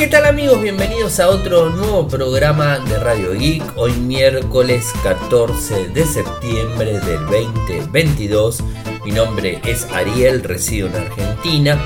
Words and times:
¿Qué 0.00 0.06
tal 0.06 0.24
amigos? 0.24 0.62
Bienvenidos 0.62 1.20
a 1.20 1.28
otro 1.28 1.68
nuevo 1.68 2.08
programa 2.08 2.78
de 2.78 2.98
Radio 2.98 3.34
Geek. 3.34 3.62
Hoy 3.76 3.92
miércoles 3.92 4.90
14 5.02 5.88
de 5.88 6.06
septiembre 6.06 6.98
del 7.00 7.26
2022. 7.26 8.64
Mi 9.04 9.10
nombre 9.10 9.60
es 9.62 9.84
Ariel, 9.92 10.42
resido 10.42 10.88
en 10.88 10.94
Argentina. 10.94 11.78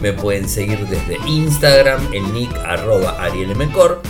Me 0.00 0.12
pueden 0.12 0.48
seguir 0.48 0.78
desde 0.86 1.18
Instagram, 1.26 2.14
el 2.14 2.32
nick 2.32 2.54
arroba 2.64 3.20
arielmcor. 3.20 4.00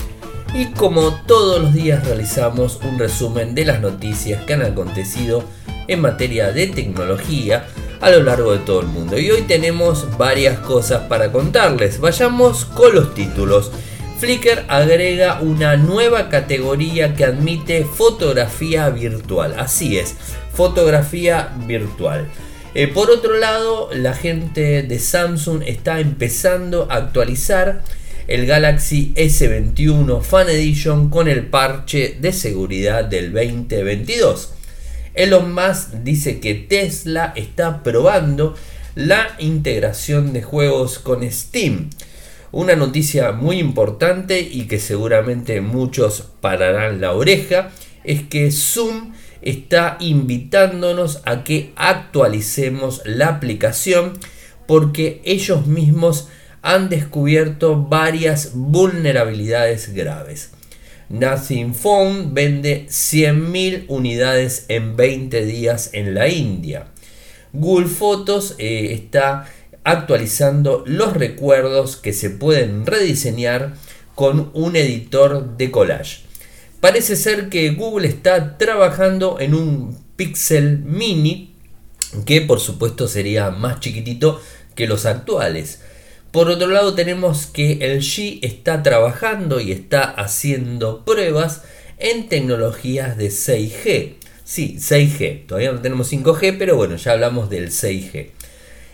Y 0.53 0.67
como 0.73 1.15
todos 1.25 1.59
los 1.59 1.73
días 1.73 2.05
realizamos 2.05 2.79
un 2.83 2.99
resumen 2.99 3.55
de 3.55 3.65
las 3.65 3.81
noticias 3.81 4.45
que 4.45 4.53
han 4.53 4.65
acontecido 4.65 5.43
en 5.89 6.03
materia 6.03 6.53
de 6.53 6.67
tecnología 6.67 7.65
a 8.01 8.11
lo 8.11 8.23
largo 8.23 8.53
de 8.53 8.59
todo 8.59 8.81
el 8.81 8.87
mundo. 8.87 9.19
Y 9.19 9.31
hoy 9.31 9.43
tenemos 9.43 10.17
varias 10.19 10.59
cosas 10.61 11.03
para 11.09 11.33
contarles. 11.33 12.01
Vayamos 12.01 12.65
con 12.65 12.95
los 12.95 13.15
títulos. 13.15 13.71
Flickr 14.19 14.65
agrega 14.69 15.41
una 15.43 15.77
nueva 15.77 16.31
categoría 16.31 17.15
que 17.15 17.25
admite 17.25 17.85
fotografía 17.85 18.89
virtual. 18.89 19.55
Así 19.59 19.99
es, 19.99 20.15
fotografía 20.55 21.55
virtual. 21.67 22.27
Eh, 22.75 22.89
por 22.89 23.11
otro 23.11 23.39
lado, 23.39 23.91
la 23.93 24.15
gente 24.15 24.83
de 24.83 24.99
Samsung 24.99 25.63
está 25.67 26.01
empezando 26.01 26.89
a 26.91 26.97
actualizar 26.97 27.83
el 28.27 28.47
Galaxy 28.47 29.13
S21 29.15 30.21
Fan 30.23 30.49
Edition 30.49 31.11
con 31.11 31.29
el 31.29 31.47
parche 31.47 32.17
de 32.21 32.33
seguridad 32.33 33.05
del 33.05 33.33
2022. 33.33 34.56
Elon 35.17 35.55
Musk 35.55 35.95
dice 36.05 36.41
que 36.41 36.55
Tesla 36.55 37.33
está 37.37 37.83
probando 37.83 38.55
la 38.95 39.35
integración 39.39 40.35
de 40.35 40.43
juegos 40.43 40.99
con 40.99 41.29
Steam. 41.31 41.89
Una 42.53 42.77
noticia 42.77 43.33
muy 43.33 43.59
importante 43.59 44.41
y 44.41 44.67
que 44.67 44.79
seguramente 44.79 45.63
muchos 45.63 46.29
pararán 46.41 47.01
la 47.01 47.13
oreja 47.13 47.71
es 48.05 48.23
que 48.25 48.51
Zoom 48.51 49.15
está 49.41 49.97
invitándonos 50.01 51.23
a 51.25 51.45
que 51.45 51.73
actualicemos 51.77 53.01
la 53.07 53.29
aplicación 53.29 54.19
porque 54.67 55.23
ellos 55.25 55.67
mismos 55.67 56.29
han 56.61 56.91
descubierto 56.91 57.77
varias 57.77 58.53
vulnerabilidades 58.55 59.95
graves. 59.95 60.51
Nothing 61.09 61.75
Phone 61.75 62.35
vende 62.35 62.87
100.000 62.89 63.85
unidades 63.89 64.67
en 64.69 64.97
20 64.97 65.45
días 65.45 65.91
en 65.93 66.15
la 66.15 66.29
India. 66.29 66.89
Google 67.53 67.87
Photos 67.87 68.55
eh, 68.59 68.93
está 68.93 69.49
actualizando 69.85 70.83
los 70.87 71.15
recuerdos 71.15 71.97
que 71.97 72.13
se 72.13 72.31
pueden 72.31 72.87
rediseñar 72.87 73.75
con 74.15 74.51
un 74.55 74.75
editor 74.77 75.57
de 75.57 75.71
collage. 75.71 76.23
Parece 76.81 77.17
ser 77.17 77.49
que 77.49 77.71
Google 77.71 78.09
está 78.09 78.59
trabajando 78.59 79.39
en 79.39 79.55
un 79.55 79.97
Pixel 80.17 80.79
Mini 80.79 81.55
que 82.25 82.41
por 82.41 82.61
supuesto 82.61 83.09
sería 83.09 83.51
más 83.51 83.81
chiquitito 83.81 84.41
que 84.75 84.87
los 84.87 85.07
actuales. 85.07 85.81
Por 86.33 86.51
otro 86.51 86.69
lado 86.69 86.95
tenemos 86.95 87.47
que 87.47 87.73
el 87.81 88.01
G 88.01 88.41
está 88.43 88.83
trabajando 88.83 89.61
y 89.61 89.73
está 89.73 90.03
haciendo 90.03 91.05
pruebas 91.05 91.63
en 91.99 92.29
tecnologías 92.29 93.17
de 93.17 93.29
6G. 93.29 94.15
Sí, 94.45 94.77
6G. 94.79 95.47
Todavía 95.47 95.73
no 95.73 95.81
tenemos 95.81 96.13
5G, 96.13 96.57
pero 96.59 96.77
bueno, 96.77 96.97
ya 96.97 97.13
hablamos 97.13 97.51
del 97.51 97.71
6G. 97.71 98.31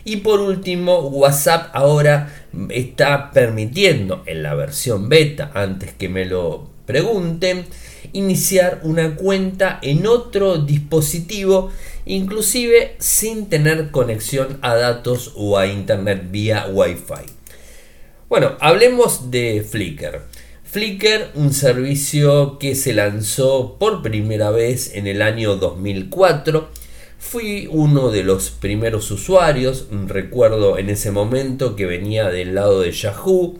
Y 0.05 0.17
por 0.17 0.39
último, 0.39 0.99
WhatsApp 0.99 1.69
ahora 1.73 2.33
está 2.69 3.31
permitiendo 3.31 4.23
en 4.25 4.43
la 4.43 4.53
versión 4.53 5.07
beta, 5.07 5.51
antes 5.53 5.93
que 5.93 6.09
me 6.09 6.25
lo 6.25 6.69
pregunten, 6.85 7.65
iniciar 8.11 8.81
una 8.83 9.15
cuenta 9.15 9.79
en 9.81 10.05
otro 10.05 10.57
dispositivo, 10.57 11.71
inclusive 12.05 12.95
sin 12.99 13.47
tener 13.47 13.91
conexión 13.91 14.59
a 14.61 14.75
datos 14.75 15.33
o 15.35 15.57
a 15.57 15.67
internet 15.67 16.23
vía 16.29 16.67
Wi-Fi. 16.71 17.31
Bueno, 18.29 18.57
hablemos 18.59 19.31
de 19.31 19.65
Flickr. 19.67 20.21
Flickr, 20.63 21.29
un 21.35 21.53
servicio 21.53 22.57
que 22.57 22.73
se 22.73 22.93
lanzó 22.93 23.77
por 23.77 24.01
primera 24.01 24.49
vez 24.49 24.95
en 24.95 25.05
el 25.05 25.21
año 25.21 25.55
2004. 25.55 26.69
Fui 27.19 27.67
uno 27.69 28.09
de 28.09 28.23
los 28.23 28.49
primeros 28.49 29.11
usuarios, 29.11 29.87
recuerdo 30.07 30.79
en 30.79 30.89
ese 30.89 31.11
momento 31.11 31.75
que 31.75 31.85
venía 31.85 32.29
del 32.29 32.55
lado 32.55 32.81
de 32.81 32.91
Yahoo, 32.91 33.59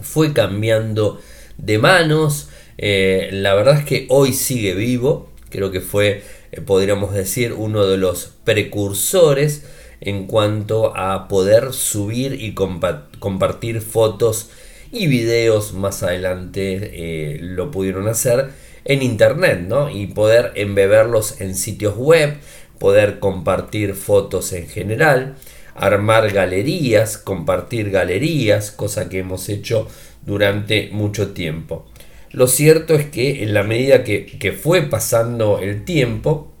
fue 0.00 0.32
cambiando 0.32 1.20
de 1.56 1.78
manos, 1.78 2.48
eh, 2.78 3.28
la 3.32 3.54
verdad 3.54 3.78
es 3.78 3.84
que 3.84 4.06
hoy 4.08 4.32
sigue 4.32 4.74
vivo, 4.74 5.28
creo 5.50 5.70
que 5.70 5.80
fue, 5.80 6.22
eh, 6.52 6.60
podríamos 6.60 7.12
decir, 7.12 7.52
uno 7.52 7.86
de 7.86 7.98
los 7.98 8.32
precursores 8.44 9.64
en 10.00 10.26
cuanto 10.26 10.96
a 10.96 11.26
poder 11.28 11.72
subir 11.72 12.40
y 12.40 12.54
compartir 12.54 13.80
fotos 13.80 14.50
y 14.92 15.08
videos. 15.08 15.74
Más 15.74 16.02
adelante 16.02 16.92
eh, 17.34 17.38
lo 17.40 17.70
pudieron 17.70 18.06
hacer 18.08 18.50
en 18.84 19.02
internet 19.02 19.60
¿no? 19.66 19.90
y 19.90 20.06
poder 20.06 20.52
embeberlos 20.54 21.40
en 21.40 21.54
sitios 21.54 21.96
web 21.96 22.36
poder 22.78 23.18
compartir 23.18 23.94
fotos 23.94 24.52
en 24.52 24.68
general 24.68 25.34
armar 25.74 26.30
galerías 26.32 27.18
compartir 27.18 27.90
galerías 27.90 28.70
cosa 28.70 29.08
que 29.08 29.18
hemos 29.18 29.48
hecho 29.48 29.88
durante 30.24 30.90
mucho 30.92 31.32
tiempo 31.32 31.86
lo 32.30 32.46
cierto 32.46 32.94
es 32.94 33.06
que 33.06 33.42
en 33.42 33.54
la 33.54 33.62
medida 33.62 34.04
que, 34.04 34.58
fue 34.60 34.82
pasando 34.82 35.58
el 35.60 35.84
tiempo, 35.84 36.52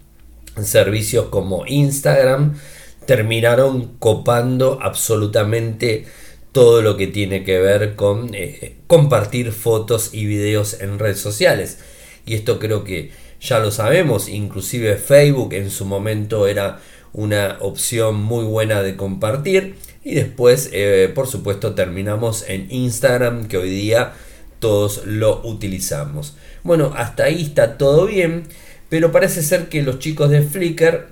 servicios 0.62 1.26
como 1.26 1.66
Instagram 1.66 2.58
terminaron 3.06 3.96
copando 3.98 4.78
absolutamente 4.82 6.06
todo 6.52 6.82
lo 6.82 6.96
que 6.96 7.06
tiene 7.06 7.44
que 7.44 7.58
ver 7.58 7.94
con 7.94 8.34
eh, 8.34 8.76
compartir 8.86 9.52
fotos 9.52 10.10
y 10.12 10.26
videos 10.26 10.80
en 10.80 10.98
redes 10.98 11.20
sociales. 11.20 11.78
Y 12.26 12.34
esto 12.34 12.58
creo 12.58 12.84
que 12.84 13.10
ya 13.40 13.58
lo 13.60 13.70
sabemos, 13.70 14.28
inclusive 14.28 14.96
Facebook 14.96 15.52
en 15.54 15.70
su 15.70 15.84
momento 15.84 16.46
era 16.46 16.80
una 17.12 17.58
opción 17.60 18.16
muy 18.16 18.44
buena 18.44 18.82
de 18.82 18.96
compartir. 18.96 19.76
Y 20.04 20.14
después, 20.14 20.70
eh, 20.72 21.10
por 21.14 21.26
supuesto, 21.26 21.74
terminamos 21.74 22.44
en 22.48 22.70
Instagram, 22.70 23.48
que 23.48 23.58
hoy 23.58 23.70
día 23.70 24.14
todos 24.58 25.02
lo 25.06 25.46
utilizamos. 25.46 26.36
Bueno, 26.62 26.92
hasta 26.96 27.24
ahí 27.24 27.42
está 27.42 27.78
todo 27.78 28.06
bien, 28.06 28.44
pero 28.88 29.12
parece 29.12 29.42
ser 29.42 29.68
que 29.68 29.82
los 29.82 29.98
chicos 29.98 30.30
de 30.30 30.42
Flickr 30.42 31.08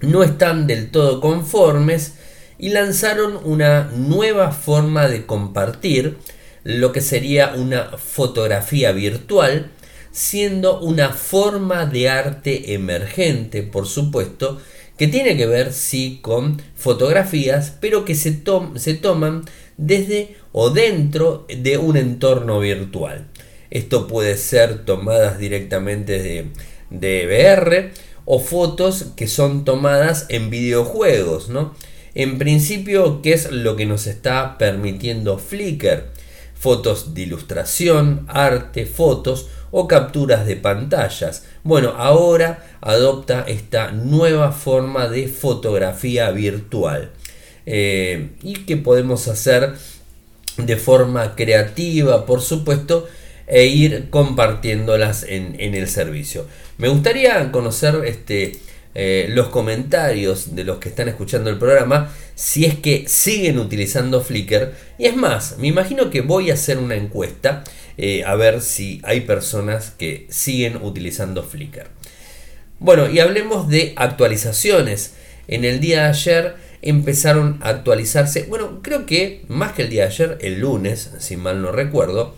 no 0.00 0.22
están 0.22 0.66
del 0.66 0.90
todo 0.90 1.20
conformes 1.20 2.14
y 2.58 2.70
lanzaron 2.70 3.38
una 3.44 3.90
nueva 3.94 4.52
forma 4.52 5.08
de 5.08 5.26
compartir 5.26 6.18
lo 6.64 6.92
que 6.92 7.00
sería 7.00 7.54
una 7.56 7.96
fotografía 7.98 8.92
virtual, 8.92 9.70
siendo 10.12 10.80
una 10.80 11.10
forma 11.10 11.86
de 11.86 12.08
arte 12.08 12.74
emergente, 12.74 13.62
por 13.62 13.86
supuesto, 13.86 14.60
que 14.96 15.08
tiene 15.08 15.36
que 15.36 15.46
ver 15.46 15.72
sí 15.72 16.20
con 16.22 16.62
fotografías, 16.76 17.76
pero 17.80 18.04
que 18.04 18.14
se, 18.14 18.42
se 18.76 18.94
toman 18.94 19.44
desde 19.76 20.36
o 20.52 20.70
dentro 20.70 21.46
de 21.48 21.78
un 21.78 21.96
entorno 21.96 22.60
virtual. 22.60 23.28
Esto 23.70 24.06
puede 24.06 24.36
ser 24.36 24.84
tomadas 24.84 25.38
directamente 25.38 26.22
de, 26.22 26.48
de 26.90 27.26
VR 27.26 27.90
o 28.24 28.38
fotos 28.38 29.06
que 29.16 29.26
son 29.26 29.64
tomadas 29.64 30.26
en 30.28 30.50
videojuegos, 30.50 31.48
¿no? 31.48 31.74
En 32.14 32.38
principio, 32.38 33.22
¿qué 33.22 33.32
es 33.32 33.50
lo 33.50 33.74
que 33.74 33.86
nos 33.86 34.06
está 34.06 34.58
permitiendo 34.58 35.38
Flickr? 35.38 36.10
Fotos 36.54 37.14
de 37.14 37.22
ilustración, 37.22 38.26
arte, 38.28 38.84
fotos 38.84 39.48
o 39.70 39.88
capturas 39.88 40.46
de 40.46 40.56
pantallas. 40.56 41.46
Bueno, 41.64 41.94
ahora 41.96 42.76
adopta 42.82 43.44
esta 43.48 43.90
nueva 43.90 44.52
forma 44.52 45.08
de 45.08 45.26
fotografía 45.26 46.30
virtual. 46.30 47.10
Eh, 47.64 48.32
y 48.42 48.64
que 48.64 48.76
podemos 48.76 49.28
hacer 49.28 49.74
de 50.56 50.76
forma 50.76 51.34
creativa, 51.34 52.26
por 52.26 52.40
supuesto, 52.40 53.08
e 53.46 53.66
ir 53.66 54.08
compartiéndolas 54.10 55.24
en, 55.28 55.56
el 55.58 55.88
servicio. 55.88 56.46
Me 56.78 56.88
gustaría 56.88 57.50
conocer 57.52 58.02
este, 58.06 58.58
eh, 58.94 59.26
los 59.30 59.48
comentarios 59.48 60.54
de 60.54 60.64
los 60.64 60.78
que 60.78 60.88
están 60.88 61.08
escuchando 61.08 61.50
el 61.50 61.58
programa, 61.58 62.12
si 62.34 62.64
es 62.64 62.76
que 62.76 63.04
siguen 63.08 63.58
utilizando 63.58 64.20
Flickr. 64.20 64.72
Y 64.98 65.06
es 65.06 65.16
más, 65.16 65.56
me 65.58 65.68
imagino 65.68 66.10
que 66.10 66.20
voy 66.20 66.50
a 66.50 66.54
hacer 66.54 66.78
una 66.78 66.94
encuesta 66.94 67.64
eh, 67.98 68.24
a 68.24 68.34
ver 68.36 68.62
si 68.62 69.00
hay 69.04 69.22
personas 69.22 69.90
que 69.90 70.26
siguen 70.30 70.76
utilizando 70.82 71.42
Flickr. 71.42 71.88
Bueno, 72.78 73.08
y 73.08 73.20
hablemos 73.20 73.68
de 73.68 73.92
actualizaciones. 73.96 75.14
En 75.48 75.64
el 75.64 75.80
día 75.80 76.04
de 76.04 76.08
ayer 76.08 76.54
empezaron 76.82 77.58
a 77.62 77.70
actualizarse. 77.70 78.44
Bueno, 78.48 78.80
creo 78.82 79.06
que 79.06 79.44
más 79.48 79.72
que 79.72 79.82
el 79.82 79.90
día 79.90 80.02
de 80.02 80.08
ayer, 80.08 80.38
el 80.40 80.60
lunes, 80.60 81.12
si 81.18 81.36
mal 81.36 81.62
no 81.62 81.72
recuerdo. 81.72 82.34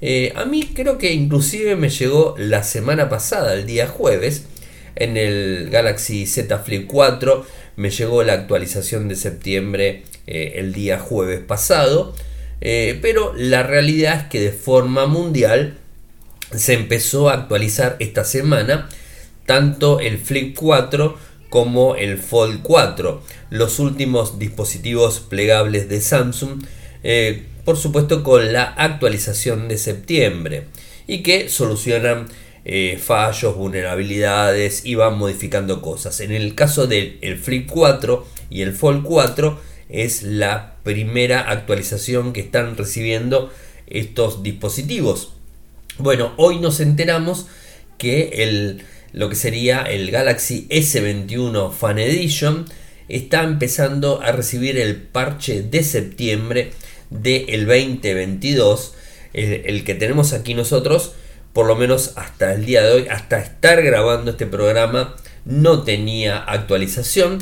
Eh, 0.00 0.32
a 0.36 0.44
mí 0.44 0.70
creo 0.74 0.96
que 0.96 1.12
inclusive 1.12 1.76
me 1.76 1.90
llegó 1.90 2.34
la 2.38 2.62
semana 2.62 3.08
pasada, 3.08 3.52
el 3.52 3.66
día 3.66 3.86
jueves, 3.86 4.46
en 4.96 5.16
el 5.16 5.68
Galaxy 5.70 6.26
Z 6.26 6.58
Flip 6.60 6.86
4, 6.86 7.44
me 7.76 7.90
llegó 7.90 8.22
la 8.22 8.34
actualización 8.34 9.08
de 9.08 9.16
septiembre 9.16 10.04
eh, 10.26 10.54
el 10.56 10.72
día 10.72 10.98
jueves 10.98 11.40
pasado. 11.40 12.14
Eh, 12.60 12.98
pero 13.02 13.32
la 13.36 13.62
realidad 13.62 14.20
es 14.20 14.24
que 14.24 14.40
de 14.40 14.52
forma 14.52 15.06
mundial 15.06 15.78
se 16.54 16.74
empezó 16.74 17.30
a 17.30 17.34
actualizar 17.34 17.96
esta 18.00 18.24
semana 18.24 18.88
tanto 19.46 19.98
el 19.98 20.18
Flip 20.18 20.54
4 20.56 21.18
como 21.50 21.96
el 21.96 22.16
Fold 22.16 22.62
4, 22.62 23.22
los 23.50 23.78
últimos 23.78 24.38
dispositivos 24.38 25.20
plegables 25.20 25.88
de 25.88 26.00
Samsung, 26.00 26.62
eh, 27.02 27.44
por 27.64 27.76
supuesto 27.76 28.22
con 28.22 28.52
la 28.52 28.64
actualización 28.64 29.68
de 29.68 29.76
septiembre 29.76 30.68
y 31.06 31.22
que 31.22 31.48
solucionan 31.48 32.28
eh, 32.64 32.98
fallos, 33.02 33.56
vulnerabilidades 33.56 34.86
y 34.86 34.94
van 34.94 35.18
modificando 35.18 35.82
cosas. 35.82 36.20
En 36.20 36.30
el 36.32 36.54
caso 36.54 36.86
del 36.86 37.38
Flip 37.42 37.68
4 37.68 38.26
y 38.48 38.62
el 38.62 38.72
Fold 38.72 39.02
4 39.02 39.60
es 39.88 40.22
la 40.22 40.76
primera 40.84 41.50
actualización 41.50 42.32
que 42.32 42.40
están 42.40 42.76
recibiendo 42.76 43.50
estos 43.88 44.42
dispositivos. 44.42 45.32
Bueno, 45.98 46.32
hoy 46.36 46.60
nos 46.60 46.80
enteramos 46.80 47.46
que 47.98 48.42
el, 48.44 48.82
lo 49.12 49.28
que 49.28 49.36
sería 49.36 49.82
el 49.82 50.10
Galaxy 50.10 50.66
S21 50.70 51.72
Fan 51.72 51.98
Edition 51.98 52.66
está 53.08 53.42
empezando 53.42 54.22
a 54.22 54.32
recibir 54.32 54.78
el 54.78 54.96
parche 54.96 55.62
de 55.62 55.82
septiembre 55.82 56.70
del 57.10 57.66
2022, 57.66 58.94
el, 59.32 59.84
que 59.84 59.94
tenemos 59.94 60.32
aquí 60.32 60.54
nosotros, 60.54 61.14
por 61.52 61.66
lo 61.66 61.74
menos 61.74 62.12
hasta 62.16 62.54
el 62.54 62.64
día 62.64 62.82
de 62.82 62.92
hoy, 62.92 63.08
hasta 63.08 63.40
estar 63.40 63.82
grabando 63.82 64.30
este 64.30 64.46
programa, 64.46 65.16
no 65.44 65.82
tenía 65.82 66.38
actualización. 66.38 67.38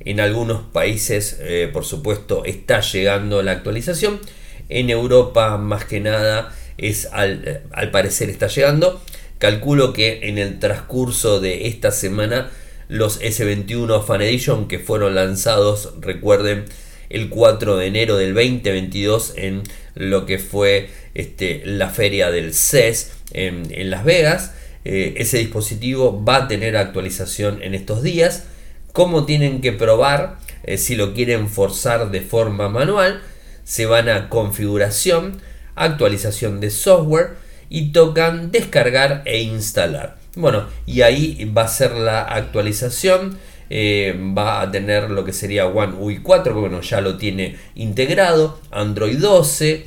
En 0.00 0.20
algunos 0.20 0.62
países, 0.62 1.38
eh, 1.40 1.68
por 1.72 1.84
supuesto, 1.84 2.44
está 2.44 2.80
llegando 2.80 3.42
la 3.42 3.50
actualización. 3.52 4.20
En 4.68 4.90
Europa, 4.90 5.56
más 5.58 5.84
que 5.84 5.98
nada, 5.98 6.54
es 6.76 7.08
al, 7.10 7.62
al 7.72 7.90
parecer 7.90 8.30
está 8.30 8.46
llegando. 8.46 9.02
Calculo 9.38 9.92
que 9.92 10.28
en 10.28 10.38
el 10.38 10.58
transcurso 10.58 11.40
de 11.40 11.68
esta 11.68 11.92
semana 11.92 12.50
los 12.88 13.20
S21 13.20 14.04
Fan 14.04 14.22
Edition 14.22 14.66
que 14.66 14.78
fueron 14.78 15.14
lanzados, 15.14 15.94
recuerden, 16.00 16.64
el 17.08 17.28
4 17.28 17.76
de 17.76 17.86
enero 17.86 18.16
del 18.16 18.34
2022 18.34 19.34
en 19.36 19.62
lo 19.94 20.26
que 20.26 20.38
fue 20.38 20.90
este, 21.14 21.62
la 21.64 21.88
feria 21.88 22.30
del 22.30 22.52
CES 22.52 23.12
en, 23.32 23.90
Las 23.90 24.04
Vegas. 24.04 24.52
Eh, 24.84 25.14
ese 25.18 25.38
dispositivo 25.38 26.22
va 26.24 26.36
a 26.36 26.48
tener 26.48 26.76
actualización 26.76 27.62
en 27.62 27.74
estos 27.74 28.02
días 28.02 28.44
cómo 28.92 29.26
tienen 29.26 29.60
que 29.60 29.72
probar 29.72 30.38
eh, 30.64 30.78
si 30.78 30.96
lo 30.96 31.14
quieren 31.14 31.48
forzar 31.48 32.10
de 32.10 32.20
forma 32.20 32.68
manual. 32.68 33.22
Se 33.64 33.86
van 33.86 34.08
a 34.08 34.28
configuración, 34.28 35.40
actualización 35.74 36.60
de 36.60 36.70
software 36.70 37.47
y 37.68 37.92
tocan 37.92 38.50
descargar 38.50 39.22
e 39.24 39.40
instalar. 39.40 40.16
Bueno, 40.34 40.66
y 40.86 41.02
ahí 41.02 41.44
va 41.56 41.62
a 41.62 41.68
ser 41.68 41.92
la 41.92 42.22
actualización. 42.22 43.38
Eh, 43.70 44.18
va 44.36 44.62
a 44.62 44.70
tener 44.70 45.10
lo 45.10 45.24
que 45.24 45.32
sería 45.32 45.66
One 45.66 45.94
UI 45.98 46.18
4, 46.18 46.54
que 46.54 46.60
bueno, 46.60 46.80
ya 46.80 47.00
lo 47.00 47.16
tiene 47.16 47.56
integrado. 47.74 48.60
Android 48.70 49.18
12. 49.18 49.86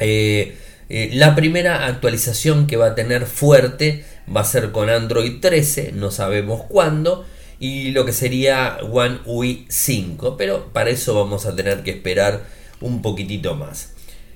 Eh, 0.00 0.56
la 0.88 1.34
primera 1.34 1.86
actualización 1.86 2.66
que 2.66 2.76
va 2.76 2.88
a 2.88 2.94
tener 2.94 3.26
fuerte 3.26 4.04
va 4.34 4.42
a 4.42 4.44
ser 4.44 4.70
con 4.70 4.90
Android 4.90 5.40
13, 5.40 5.92
no 5.92 6.10
sabemos 6.10 6.62
cuándo 6.68 7.24
y 7.58 7.92
lo 7.92 8.04
que 8.04 8.12
sería 8.12 8.78
One 8.82 9.20
UI 9.24 9.66
5, 9.68 10.36
pero 10.36 10.72
para 10.72 10.90
eso 10.90 11.14
vamos 11.14 11.46
a 11.46 11.56
tener 11.56 11.82
que 11.82 11.92
esperar 11.92 12.42
un 12.80 13.00
poquitito 13.00 13.54
más. 13.54 13.94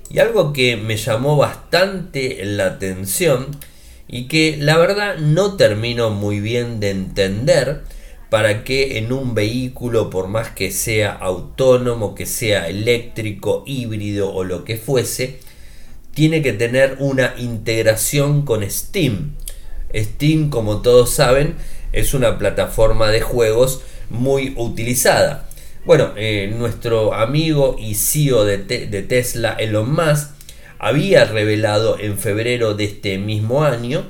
Y 0.09 0.19
algo 0.19 0.53
que 0.53 0.75
me 0.75 0.97
llamó 0.97 1.37
bastante 1.37 2.43
la 2.43 2.65
atención 2.65 3.47
y 4.07 4.27
que 4.27 4.57
la 4.57 4.77
verdad 4.77 5.17
no 5.17 5.55
termino 5.55 6.09
muy 6.09 6.39
bien 6.39 6.79
de 6.79 6.89
entender 6.89 7.83
para 8.29 8.63
que 8.63 8.97
en 8.97 9.11
un 9.11 9.33
vehículo, 9.35 10.09
por 10.09 10.27
más 10.27 10.49
que 10.49 10.71
sea 10.71 11.11
autónomo, 11.11 12.15
que 12.15 12.25
sea 12.25 12.67
eléctrico, 12.67 13.63
híbrido 13.65 14.33
o 14.33 14.43
lo 14.43 14.63
que 14.63 14.77
fuese, 14.77 15.39
tiene 16.13 16.41
que 16.41 16.53
tener 16.53 16.97
una 16.99 17.35
integración 17.37 18.43
con 18.43 18.69
Steam. 18.69 19.35
Steam, 19.95 20.49
como 20.49 20.81
todos 20.81 21.11
saben, 21.11 21.55
es 21.91 22.13
una 22.13 22.37
plataforma 22.37 23.09
de 23.09 23.21
juegos 23.21 23.81
muy 24.09 24.53
utilizada. 24.57 25.48
Bueno, 25.85 26.11
eh, 26.17 26.53
nuestro 26.53 27.13
amigo 27.13 27.77
y 27.79 27.95
CEO 27.95 28.43
de, 28.43 28.57
Tesla, 28.57 29.53
Elon 29.53 29.89
Musk, 29.89 30.31
había 30.77 31.23
revelado 31.23 31.97
en 31.97 32.17
febrero 32.17 32.73
de 32.73 32.83
este 32.83 33.17
mismo 33.17 33.63
año 33.63 34.05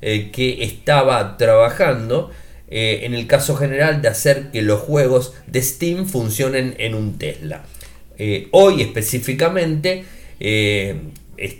eh, 0.00 0.30
que 0.32 0.62
estaba 0.62 1.36
trabajando 1.36 2.30
eh, 2.68 3.00
en 3.02 3.14
el 3.14 3.26
caso 3.26 3.56
general 3.56 4.00
de 4.00 4.08
hacer 4.08 4.52
que 4.52 4.62
los 4.62 4.80
juegos 4.80 5.34
de 5.48 5.60
Steam 5.60 6.06
funcionen 6.06 6.76
en 6.78 6.94
un 6.94 7.18
Tesla. 7.18 7.64
hoy 8.52 8.82
específicamente, 8.82 10.04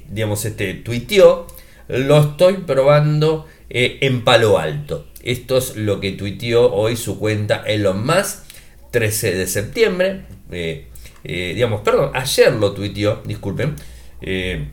digamos, 0.08 0.44
este 0.44 0.74
tuiteó, 0.74 1.48
lo 1.88 2.20
estoy 2.20 2.58
probando 2.58 3.46
en 3.70 4.22
Palo 4.22 4.58
Alto. 4.58 5.08
Esto 5.22 5.58
es 5.58 5.76
lo 5.76 5.98
que 5.98 6.12
tuiteó 6.12 6.72
hoy 6.72 6.96
su 6.96 7.18
cuenta 7.18 7.64
Elon 7.66 8.06
Musk, 8.06 8.47
13 8.90 9.34
de 9.34 9.46
septiembre. 9.46 10.22
Eh, 10.50 10.86
eh, 11.24 11.52
digamos, 11.54 11.82
perdón, 11.82 12.10
ayer 12.14 12.52
lo 12.52 12.72
tuiteó, 12.72 13.22
disculpen. 13.24 13.76
Eh, 14.20 14.68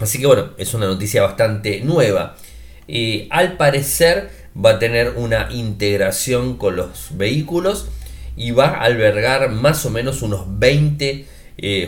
así 0.00 0.18
que 0.18 0.26
bueno, 0.26 0.50
es 0.58 0.74
una 0.74 0.86
noticia 0.86 1.22
bastante 1.22 1.80
nueva. 1.80 2.36
al 3.30 3.56
parecer 3.56 4.30
va 4.56 4.72
a 4.72 4.78
tener 4.78 5.14
una 5.16 5.48
integración 5.50 6.56
con 6.56 6.76
los 6.76 7.16
vehículos 7.16 7.88
y 8.36 8.52
va 8.52 8.68
a 8.68 8.82
albergar 8.82 9.50
más 9.50 9.84
o 9.86 9.90
menos 9.90 10.22
unos 10.22 10.58
20 10.58 11.26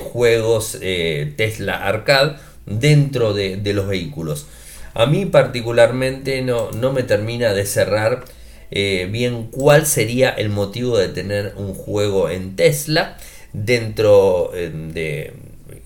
juegos 0.01 0.79
Tesla 1.37 1.87
Arcade 1.87 2.37
dentro 2.67 3.35
de 3.35 3.73
los 3.75 3.87
vehículos. 3.87 4.47
A 4.95 5.07
mí 5.07 5.27
particularmente 5.27 6.43
no, 6.43 6.71
no 6.73 6.93
me 6.93 7.05
termina 7.05 7.55
de 7.55 7.65
cerrar 7.67 8.25
eh, 8.71 9.09
bien 9.11 9.49
cuál 9.51 9.87
sería 9.87 10.31
el 10.31 10.51
motivo 10.51 10.99
de 10.99 11.09
tener 11.09 11.55
un 11.57 11.75
juego 11.75 12.29
en 12.29 12.57
Tesla 12.57 13.17
dentro 13.53 14.53
eh, 14.55 14.71
de 14.73 15.33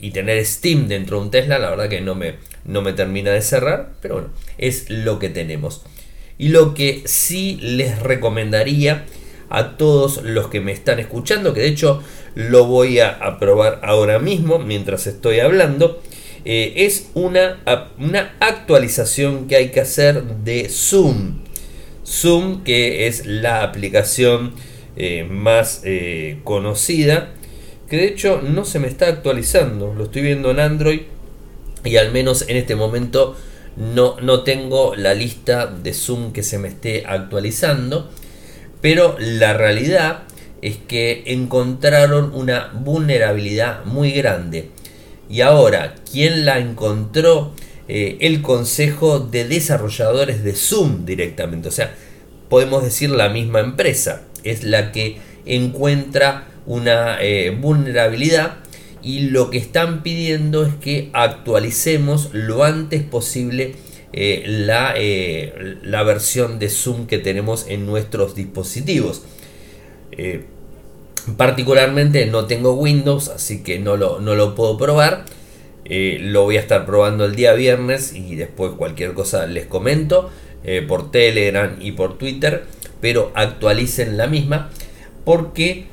y 0.00 0.10
tener 0.10 0.44
Steam 0.44 0.88
dentro 0.88 1.18
de 1.18 1.24
un 1.24 1.30
Tesla, 1.30 1.58
la 1.58 1.70
verdad 1.70 1.88
que 1.88 2.00
no 2.00 2.14
me, 2.16 2.34
no 2.64 2.82
me 2.82 2.92
termina 2.92 3.30
de 3.30 3.40
cerrar, 3.40 3.92
pero 4.00 4.14
bueno, 4.14 4.30
es 4.58 4.90
lo 4.90 5.20
que 5.20 5.28
tenemos. 5.28 5.82
Y 6.38 6.48
lo 6.48 6.74
que 6.74 7.02
sí 7.04 7.58
les 7.62 8.00
recomendaría 8.00 9.04
a 9.48 9.76
todos 9.76 10.22
los 10.24 10.48
que 10.48 10.60
me 10.60 10.72
están 10.72 10.98
escuchando, 10.98 11.54
que 11.54 11.60
de 11.60 11.68
hecho 11.68 12.02
lo 12.34 12.64
voy 12.64 12.98
a 12.98 13.38
probar 13.38 13.80
ahora 13.84 14.18
mismo 14.18 14.58
mientras 14.58 15.06
estoy 15.06 15.38
hablando, 15.38 16.02
eh, 16.44 16.72
es 16.76 17.10
una, 17.14 17.60
una 17.98 18.34
actualización 18.40 19.46
que 19.46 19.56
hay 19.56 19.68
que 19.70 19.80
hacer 19.80 20.22
de 20.22 20.68
Zoom. 20.68 21.41
Zoom, 22.12 22.62
que 22.62 23.06
es 23.06 23.24
la 23.24 23.62
aplicación 23.62 24.52
eh, 24.96 25.24
más 25.24 25.80
eh, 25.84 26.40
conocida, 26.44 27.30
que 27.88 27.96
de 27.96 28.06
hecho 28.06 28.42
no 28.42 28.66
se 28.66 28.78
me 28.78 28.88
está 28.88 29.06
actualizando, 29.06 29.94
lo 29.94 30.04
estoy 30.04 30.22
viendo 30.22 30.50
en 30.50 30.60
Android 30.60 31.00
y 31.84 31.96
al 31.96 32.12
menos 32.12 32.44
en 32.48 32.58
este 32.58 32.76
momento 32.76 33.34
no, 33.76 34.16
no 34.20 34.42
tengo 34.42 34.94
la 34.94 35.14
lista 35.14 35.66
de 35.66 35.94
Zoom 35.94 36.32
que 36.32 36.42
se 36.42 36.58
me 36.58 36.68
esté 36.68 37.04
actualizando, 37.06 38.10
pero 38.82 39.16
la 39.18 39.54
realidad 39.54 40.24
es 40.60 40.76
que 40.76 41.24
encontraron 41.26 42.34
una 42.34 42.70
vulnerabilidad 42.74 43.84
muy 43.84 44.12
grande. 44.12 44.68
Y 45.30 45.40
ahora, 45.40 45.94
¿quién 46.10 46.44
la 46.44 46.58
encontró? 46.58 47.54
Eh, 47.94 48.16
el 48.20 48.40
Consejo 48.40 49.18
de 49.18 49.44
Desarrolladores 49.44 50.42
de 50.42 50.54
Zoom 50.54 51.04
directamente. 51.04 51.68
O 51.68 51.70
sea, 51.70 51.94
podemos 52.48 52.82
decir 52.82 53.10
la 53.10 53.28
misma 53.28 53.60
empresa. 53.60 54.22
Es 54.44 54.64
la 54.64 54.92
que 54.92 55.18
encuentra 55.44 56.48
una 56.64 57.20
eh, 57.20 57.50
vulnerabilidad 57.50 58.60
y 59.02 59.28
lo 59.28 59.50
que 59.50 59.58
están 59.58 60.02
pidiendo 60.02 60.64
es 60.64 60.74
que 60.76 61.10
actualicemos 61.12 62.30
lo 62.32 62.64
antes 62.64 63.02
posible 63.02 63.74
eh, 64.14 64.42
la, 64.46 64.94
la, 65.82 66.02
versión 66.02 66.58
de 66.58 66.70
Zoom 66.70 67.06
que 67.06 67.18
tenemos 67.18 67.66
en 67.68 67.84
nuestros 67.84 68.34
dispositivos. 68.34 69.20
Particularmente 71.36 72.24
no 72.24 72.46
tengo 72.46 72.72
Windows, 72.72 73.28
así 73.28 73.62
que 73.62 73.78
no 73.78 73.98
lo, 73.98 74.18
no 74.18 74.34
lo 74.34 74.54
puedo 74.54 74.78
probar. 74.78 75.26
Eh, 75.84 76.18
lo 76.20 76.44
voy 76.44 76.56
a 76.56 76.60
estar 76.60 76.86
probando 76.86 77.24
el 77.24 77.34
día 77.34 77.54
viernes 77.54 78.14
y 78.14 78.36
después 78.36 78.72
cualquier 78.72 79.14
cosa 79.14 79.46
les 79.46 79.66
comento 79.66 80.30
eh, 80.64 80.84
por 80.86 81.10
Telegram 81.10 81.76
y 81.80 81.92
por 81.92 82.18
Twitter, 82.18 82.64
pero 83.00 83.32
actualicen 83.34 84.16
la 84.16 84.28
misma 84.28 84.70
porque 85.24 85.86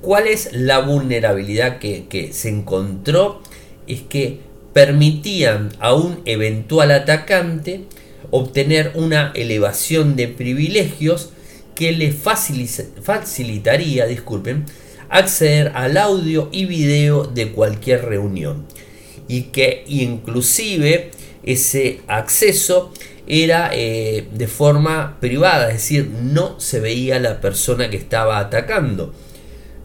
¿cuál 0.00 0.28
es 0.28 0.52
la 0.52 0.78
vulnerabilidad 0.78 1.78
que, 1.78 2.06
que 2.06 2.32
se 2.32 2.48
encontró? 2.48 3.42
Es 3.86 4.00
que 4.00 4.40
permitían 4.72 5.70
a 5.78 5.94
un 5.94 6.22
eventual 6.24 6.90
atacante 6.90 7.82
obtener 8.30 8.92
una 8.94 9.30
elevación 9.34 10.16
de 10.16 10.28
privilegios 10.28 11.30
que 11.74 11.92
le 11.92 12.12
facilitaría, 12.12 14.06
disculpen, 14.06 14.64
acceder 15.10 15.72
al 15.74 15.98
audio 15.98 16.48
y 16.50 16.64
video 16.64 17.24
de 17.24 17.52
cualquier 17.52 18.06
reunión 18.06 18.66
y 19.28 19.44
que 19.44 19.84
inclusive 19.86 21.10
ese 21.42 22.00
acceso 22.06 22.92
era 23.26 23.70
eh, 23.72 24.28
de 24.32 24.46
forma 24.46 25.18
privada, 25.20 25.68
es 25.68 25.74
decir, 25.74 26.10
no 26.10 26.60
se 26.60 26.80
veía 26.80 27.18
la 27.18 27.40
persona 27.40 27.88
que 27.90 27.96
estaba 27.96 28.38
atacando. 28.38 29.14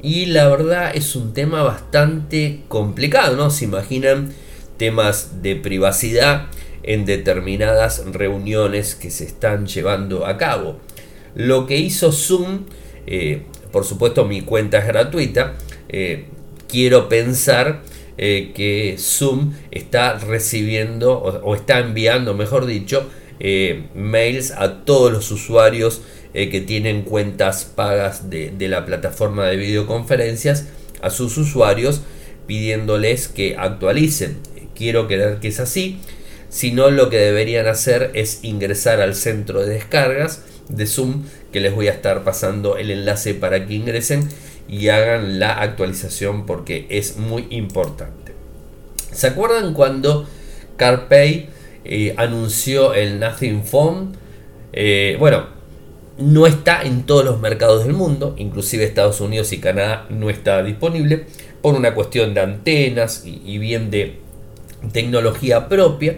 Y 0.01 0.27
la 0.27 0.47
verdad 0.47 0.91
es 0.93 1.15
un 1.15 1.33
tema 1.33 1.63
bastante 1.63 2.61
complicado, 2.67 3.35
¿no? 3.35 3.49
Se 3.49 3.65
imaginan 3.65 4.33
temas 4.77 5.41
de 5.41 5.55
privacidad 5.55 6.47
en 6.83 7.05
determinadas 7.05 8.05
reuniones 8.11 8.95
que 8.95 9.11
se 9.11 9.25
están 9.25 9.67
llevando 9.67 10.25
a 10.25 10.37
cabo. 10.37 10.79
Lo 11.35 11.67
que 11.67 11.77
hizo 11.77 12.11
Zoom, 12.11 12.65
eh, 13.05 13.43
por 13.71 13.85
supuesto 13.85 14.25
mi 14.25 14.41
cuenta 14.41 14.79
es 14.79 14.87
gratuita, 14.87 15.55
eh, 15.89 16.25
quiero 16.67 17.09
pensar 17.09 17.81
eh, 18.19 18.51
que 18.53 18.97
Zoom 18.99 19.53
está 19.71 20.19
recibiendo 20.19 21.17
o, 21.17 21.55
está 21.55 21.79
enviando, 21.79 22.33
mejor 22.33 22.65
dicho, 22.65 23.09
mails 23.95 24.51
a 24.51 24.83
todos 24.83 25.13
los 25.13 25.31
usuarios 25.31 26.01
que 26.33 26.61
tienen 26.61 27.03
cuentas 27.03 27.63
pagas 27.73 28.29
de, 28.29 28.51
de 28.51 28.67
la 28.67 28.85
plataforma 28.85 29.45
de 29.45 29.55
videoconferencias 29.55 30.67
a 31.01 31.09
sus 31.09 31.37
usuarios 31.37 32.01
pidiéndoles 32.47 33.27
que 33.27 33.55
actualicen. 33.57 34.39
Quiero 34.75 35.07
creer 35.07 35.39
que 35.39 35.49
es 35.49 35.59
así. 35.59 35.99
Si 36.49 36.71
no, 36.71 36.89
lo 36.89 37.09
que 37.09 37.17
deberían 37.17 37.67
hacer 37.67 38.11
es 38.15 38.43
ingresar 38.43 39.01
al 39.01 39.13
centro 39.13 39.61
de 39.61 39.75
descargas 39.75 40.41
de 40.67 40.87
Zoom 40.87 41.25
que 41.51 41.59
les 41.59 41.73
voy 41.73 41.87
a 41.87 41.91
estar 41.91 42.23
pasando 42.23 42.77
el 42.77 42.91
enlace 42.91 43.33
para 43.33 43.65
que 43.65 43.75
ingresen 43.75 44.27
y 44.69 44.89
hagan 44.89 45.39
la 45.39 45.53
actualización 45.53 46.45
porque 46.45 46.85
es 46.89 47.17
muy 47.17 47.47
importante. 47.49 48.33
¿Se 49.11 49.27
acuerdan 49.27 49.73
cuando 49.73 50.27
CarPay 50.77 51.49
eh, 51.83 52.13
anunció 52.17 52.93
el 52.93 53.19
Nothing 53.19 53.63
Phone? 53.63 54.11
Eh, 54.71 55.17
bueno, 55.19 55.47
no 56.19 56.45
está 56.45 56.83
en 56.83 57.03
todos 57.03 57.25
los 57.25 57.39
mercados 57.39 57.85
del 57.85 57.93
mundo, 57.93 58.35
inclusive 58.37 58.83
Estados 58.83 59.19
Unidos 59.21 59.51
y 59.53 59.59
Canadá 59.59 60.05
no 60.09 60.29
está 60.29 60.61
disponible 60.61 61.25
por 61.61 61.73
una 61.75 61.95
cuestión 61.95 62.33
de 62.33 62.41
antenas 62.41 63.23
y, 63.25 63.57
bien 63.57 63.89
de 63.89 64.19
tecnología 64.91 65.67
propia. 65.67 66.17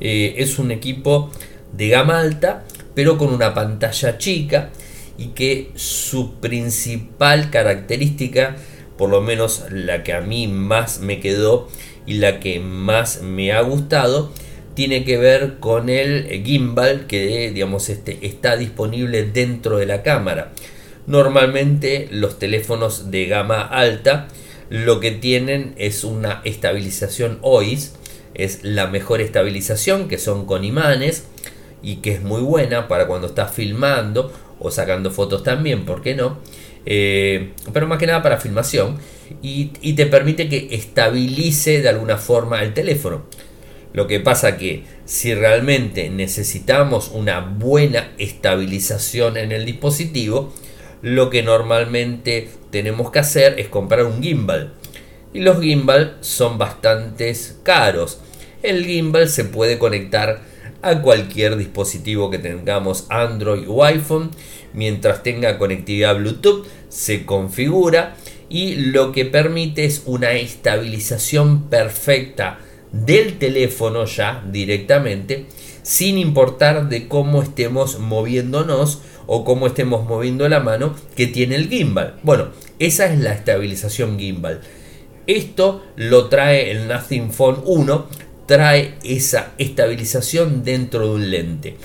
Eh, 0.00 0.34
es 0.38 0.58
un 0.58 0.72
equipo 0.72 1.30
de 1.72 1.88
gama 1.88 2.18
alta 2.18 2.64
pero 2.94 3.18
con 3.18 3.32
una 3.32 3.52
pantalla 3.52 4.18
chica 4.18 4.70
y 5.16 5.28
que 5.28 5.70
su 5.74 6.34
principal 6.40 7.50
característica, 7.50 8.56
por 8.96 9.10
lo 9.10 9.20
menos 9.20 9.64
la 9.70 10.02
que 10.02 10.12
a 10.12 10.20
mí 10.20 10.48
más 10.48 11.00
me 11.00 11.20
quedó 11.20 11.68
y 12.06 12.14
la 12.14 12.40
que 12.40 12.60
más 12.60 13.22
me 13.22 13.52
ha 13.52 13.60
gustado, 13.60 14.32
tiene 14.74 15.04
que 15.04 15.18
ver 15.18 15.58
con 15.60 15.88
el 15.88 16.42
gimbal 16.44 17.06
que 17.06 17.50
digamos 17.52 17.88
este, 17.88 18.26
está 18.26 18.56
disponible 18.56 19.24
dentro 19.24 19.78
de 19.78 19.86
la 19.86 20.02
cámara. 20.02 20.52
Normalmente 21.06 22.08
los 22.10 22.38
teléfonos 22.38 23.10
de 23.10 23.26
gama 23.26 23.62
alta 23.62 24.28
lo 24.70 24.98
que 24.98 25.10
tienen 25.10 25.74
es 25.76 26.04
una 26.04 26.40
estabilización 26.44 27.38
OIS, 27.42 27.94
es 28.34 28.64
la 28.64 28.88
mejor 28.88 29.20
estabilización 29.20 30.08
que 30.08 30.18
son 30.18 30.46
con 30.46 30.64
imanes 30.64 31.26
y 31.82 31.96
que 31.96 32.12
es 32.12 32.22
muy 32.22 32.40
buena 32.40 32.88
para 32.88 33.06
cuando 33.06 33.28
estás 33.28 33.52
filmando 33.52 34.32
o 34.64 34.70
sacando 34.70 35.10
fotos 35.10 35.42
también, 35.42 35.84
¿por 35.84 36.02
qué 36.02 36.14
no? 36.14 36.38
Eh, 36.86 37.52
pero 37.72 37.86
más 37.86 37.98
que 37.98 38.06
nada 38.06 38.22
para 38.22 38.38
filmación 38.38 38.98
y, 39.42 39.66
te 39.94 40.06
permite 40.06 40.48
que 40.48 40.68
estabilice 40.72 41.80
de 41.82 41.88
alguna 41.88 42.18
forma 42.18 42.62
el 42.62 42.74
teléfono. 42.74 43.24
Lo 43.92 44.06
que 44.06 44.20
pasa 44.20 44.56
que 44.56 44.84
si 45.04 45.34
realmente 45.34 46.10
necesitamos 46.10 47.10
una 47.12 47.40
buena 47.40 48.12
estabilización 48.18 49.36
en 49.36 49.52
el 49.52 49.64
dispositivo, 49.64 50.52
lo 51.00 51.30
que 51.30 51.42
normalmente 51.42 52.48
tenemos 52.70 53.10
que 53.10 53.20
hacer 53.20 53.58
es 53.60 53.68
comprar 53.68 54.04
un 54.04 54.22
gimbal. 54.22 54.72
Y 55.32 55.40
los 55.40 55.60
gimbal 55.60 56.16
son 56.20 56.58
bastante 56.58 57.32
caros. 57.62 58.20
El 58.62 58.84
gimbal 58.84 59.28
se 59.28 59.44
puede 59.44 59.78
conectar 59.78 60.40
a 60.88 61.02
cualquier 61.02 61.56
dispositivo 61.56 62.30
que 62.30 62.38
tengamos 62.38 63.06
Android 63.08 63.64
o 63.68 63.84
iPhone. 63.84 64.30
Mientras 64.72 65.22
tenga 65.22 65.58
conectividad 65.58 66.16
Bluetooth 66.16 66.66
se 66.88 67.24
configura 67.24 68.16
y 68.48 68.76
lo 68.76 69.12
que 69.12 69.24
permite 69.24 69.84
es 69.84 70.02
una 70.06 70.32
estabilización 70.32 71.68
perfecta 71.68 72.58
del 72.92 73.38
teléfono 73.38 74.04
ya 74.04 74.44
directamente 74.50 75.46
sin 75.82 76.16
importar 76.18 76.88
de 76.88 77.08
cómo 77.08 77.42
estemos 77.42 77.98
moviéndonos 77.98 79.02
o 79.26 79.44
cómo 79.44 79.66
estemos 79.66 80.06
moviendo 80.06 80.48
la 80.48 80.60
mano 80.60 80.94
que 81.14 81.26
tiene 81.26 81.56
el 81.56 81.68
gimbal. 81.68 82.16
Bueno, 82.22 82.48
esa 82.78 83.12
es 83.12 83.20
la 83.20 83.32
estabilización 83.32 84.18
gimbal. 84.18 84.60
Esto 85.26 85.82
lo 85.96 86.28
trae 86.28 86.70
el 86.70 86.88
Nothing 86.88 87.32
Phone 87.32 87.60
1 87.64 88.06
trae 88.46 88.94
esa 89.02 89.52
estabilización 89.58 90.64
dentro 90.64 91.08
de 91.08 91.14
un 91.14 91.30
lente. 91.30 91.76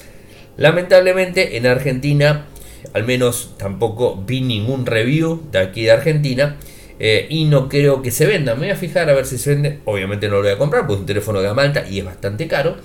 Lamentablemente 0.57 1.57
en 1.57 1.65
Argentina, 1.65 2.45
al 2.93 3.05
menos 3.05 3.55
tampoco 3.57 4.21
vi 4.25 4.41
ningún 4.41 4.85
review 4.85 5.41
de 5.51 5.59
aquí 5.59 5.83
de 5.83 5.91
Argentina. 5.91 6.57
Eh, 7.01 7.27
y 7.29 7.45
no 7.45 7.69
creo 7.69 8.01
que 8.01 8.11
se 8.11 8.25
venda. 8.25 8.55
Me 8.55 8.61
voy 8.61 8.69
a 8.71 8.75
fijar 8.75 9.09
a 9.09 9.13
ver 9.13 9.25
si 9.25 9.37
se 9.37 9.51
vende. 9.51 9.79
Obviamente 9.85 10.27
no 10.27 10.35
lo 10.35 10.41
voy 10.41 10.51
a 10.51 10.57
comprar 10.57 10.81
porque 10.81 10.95
es 10.95 10.99
un 10.99 11.05
teléfono 11.05 11.39
de 11.39 11.45
gama 11.45 11.61
alta 11.61 11.87
y 11.89 11.99
es 11.99 12.05
bastante 12.05 12.47
caro. 12.47 12.75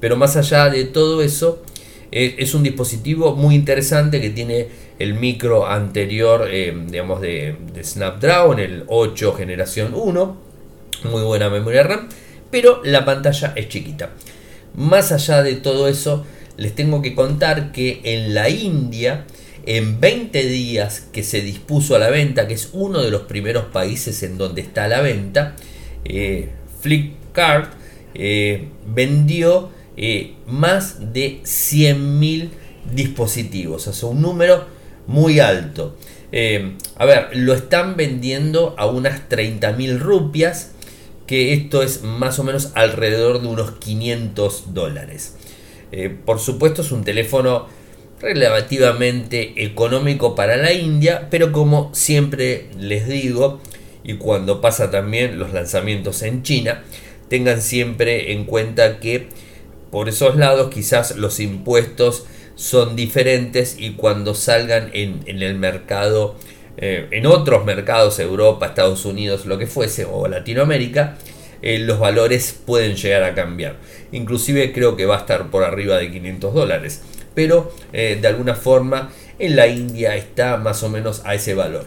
Pero 0.00 0.16
más 0.16 0.36
allá 0.36 0.70
de 0.70 0.84
todo 0.84 1.22
eso, 1.22 1.62
eh, 2.10 2.36
es 2.38 2.54
un 2.54 2.62
dispositivo 2.62 3.36
muy 3.36 3.54
interesante 3.54 4.22
que 4.22 4.30
tiene 4.30 4.68
el 4.98 5.12
micro 5.12 5.66
anterior, 5.66 6.48
eh, 6.50 6.74
digamos, 6.86 7.20
de, 7.20 7.56
de 7.74 7.84
Snapdragon, 7.84 8.58
el 8.58 8.84
8 8.86 9.34
generación 9.34 9.92
1. 9.94 10.48
Muy 11.04 11.22
buena 11.22 11.50
memoria 11.50 11.82
RAM 11.82 12.08
pero 12.50 12.80
la 12.84 13.04
pantalla 13.04 13.52
es 13.56 13.68
chiquita. 13.68 14.10
Más 14.74 15.12
allá 15.12 15.42
de 15.42 15.56
todo 15.56 15.88
eso, 15.88 16.24
les 16.58 16.74
tengo 16.74 17.00
que 17.02 17.14
contar 17.14 17.72
que 17.72 18.00
en 18.04 18.34
la 18.34 18.50
India, 18.50 19.24
en 19.64 20.00
20 20.00 20.46
días 20.46 21.06
que 21.12 21.22
se 21.22 21.40
dispuso 21.40 21.94
a 21.94 21.98
la 21.98 22.10
venta, 22.10 22.48
que 22.48 22.54
es 22.54 22.70
uno 22.72 23.00
de 23.00 23.10
los 23.10 23.22
primeros 23.22 23.66
países 23.66 24.22
en 24.22 24.38
donde 24.38 24.60
está 24.60 24.88
la 24.88 25.00
venta, 25.00 25.54
eh, 26.04 26.50
Flipkart 26.80 27.72
eh, 28.14 28.68
vendió 28.86 29.70
eh, 29.96 30.34
más 30.46 31.12
de 31.12 31.40
100.000 31.44 32.50
dispositivos, 32.92 33.86
o 33.86 33.92
sea, 33.92 34.08
un 34.08 34.22
número 34.22 34.66
muy 35.06 35.40
alto. 35.40 35.96
a 36.96 37.04
ver, 37.04 37.28
lo 37.34 37.54
están 37.54 37.96
vendiendo 37.96 38.74
a 38.78 38.86
unas 38.86 39.28
30.000 39.28 39.98
rupias, 39.98 40.72
que 41.28 41.52
esto 41.52 41.82
es 41.82 42.02
más 42.02 42.38
o 42.38 42.44
menos 42.44 42.72
alrededor 42.74 43.42
de 43.42 43.48
unos 43.48 43.72
500 43.72 44.74
dólares. 44.74 45.36
Eh, 45.92 46.08
por 46.24 46.40
supuesto 46.40 46.82
es 46.82 46.90
un 46.90 47.04
teléfono 47.04 47.66
relativamente 48.20 49.62
económico 49.62 50.34
para 50.34 50.56
la 50.56 50.72
India, 50.72 51.28
pero 51.30 51.52
como 51.52 51.94
siempre 51.94 52.68
les 52.78 53.06
digo, 53.06 53.60
y 54.02 54.14
cuando 54.14 54.60
pasa 54.60 54.90
también 54.90 55.38
los 55.38 55.52
lanzamientos 55.52 56.22
en 56.22 56.42
China, 56.42 56.82
tengan 57.28 57.60
siempre 57.60 58.32
en 58.32 58.44
cuenta 58.44 58.98
que 58.98 59.28
por 59.90 60.08
esos 60.08 60.36
lados 60.36 60.72
quizás 60.72 61.16
los 61.16 61.40
impuestos 61.40 62.24
son 62.54 62.96
diferentes 62.96 63.76
y 63.78 63.92
cuando 63.92 64.34
salgan 64.34 64.90
en, 64.94 65.20
en 65.26 65.42
el 65.42 65.56
mercado 65.56 66.36
eh, 66.80 67.08
en 67.10 67.26
otros 67.26 67.64
mercados, 67.64 68.20
Europa, 68.20 68.66
Estados 68.66 69.04
Unidos, 69.04 69.46
lo 69.46 69.58
que 69.58 69.66
fuese, 69.66 70.04
o 70.04 70.28
Latinoamérica, 70.28 71.18
eh, 71.60 71.80
los 71.80 71.98
valores 71.98 72.56
pueden 72.64 72.94
llegar 72.94 73.24
a 73.24 73.34
cambiar. 73.34 73.76
Inclusive 74.12 74.72
creo 74.72 74.96
que 74.96 75.04
va 75.04 75.16
a 75.16 75.20
estar 75.20 75.50
por 75.50 75.64
arriba 75.64 75.98
de 75.98 76.12
500 76.12 76.54
dólares. 76.54 77.02
Pero 77.34 77.72
eh, 77.92 78.16
de 78.20 78.28
alguna 78.28 78.54
forma 78.54 79.10
en 79.40 79.56
la 79.56 79.66
India 79.66 80.14
está 80.14 80.56
más 80.56 80.84
o 80.84 80.88
menos 80.88 81.22
a 81.24 81.34
ese 81.34 81.54
valor. 81.54 81.86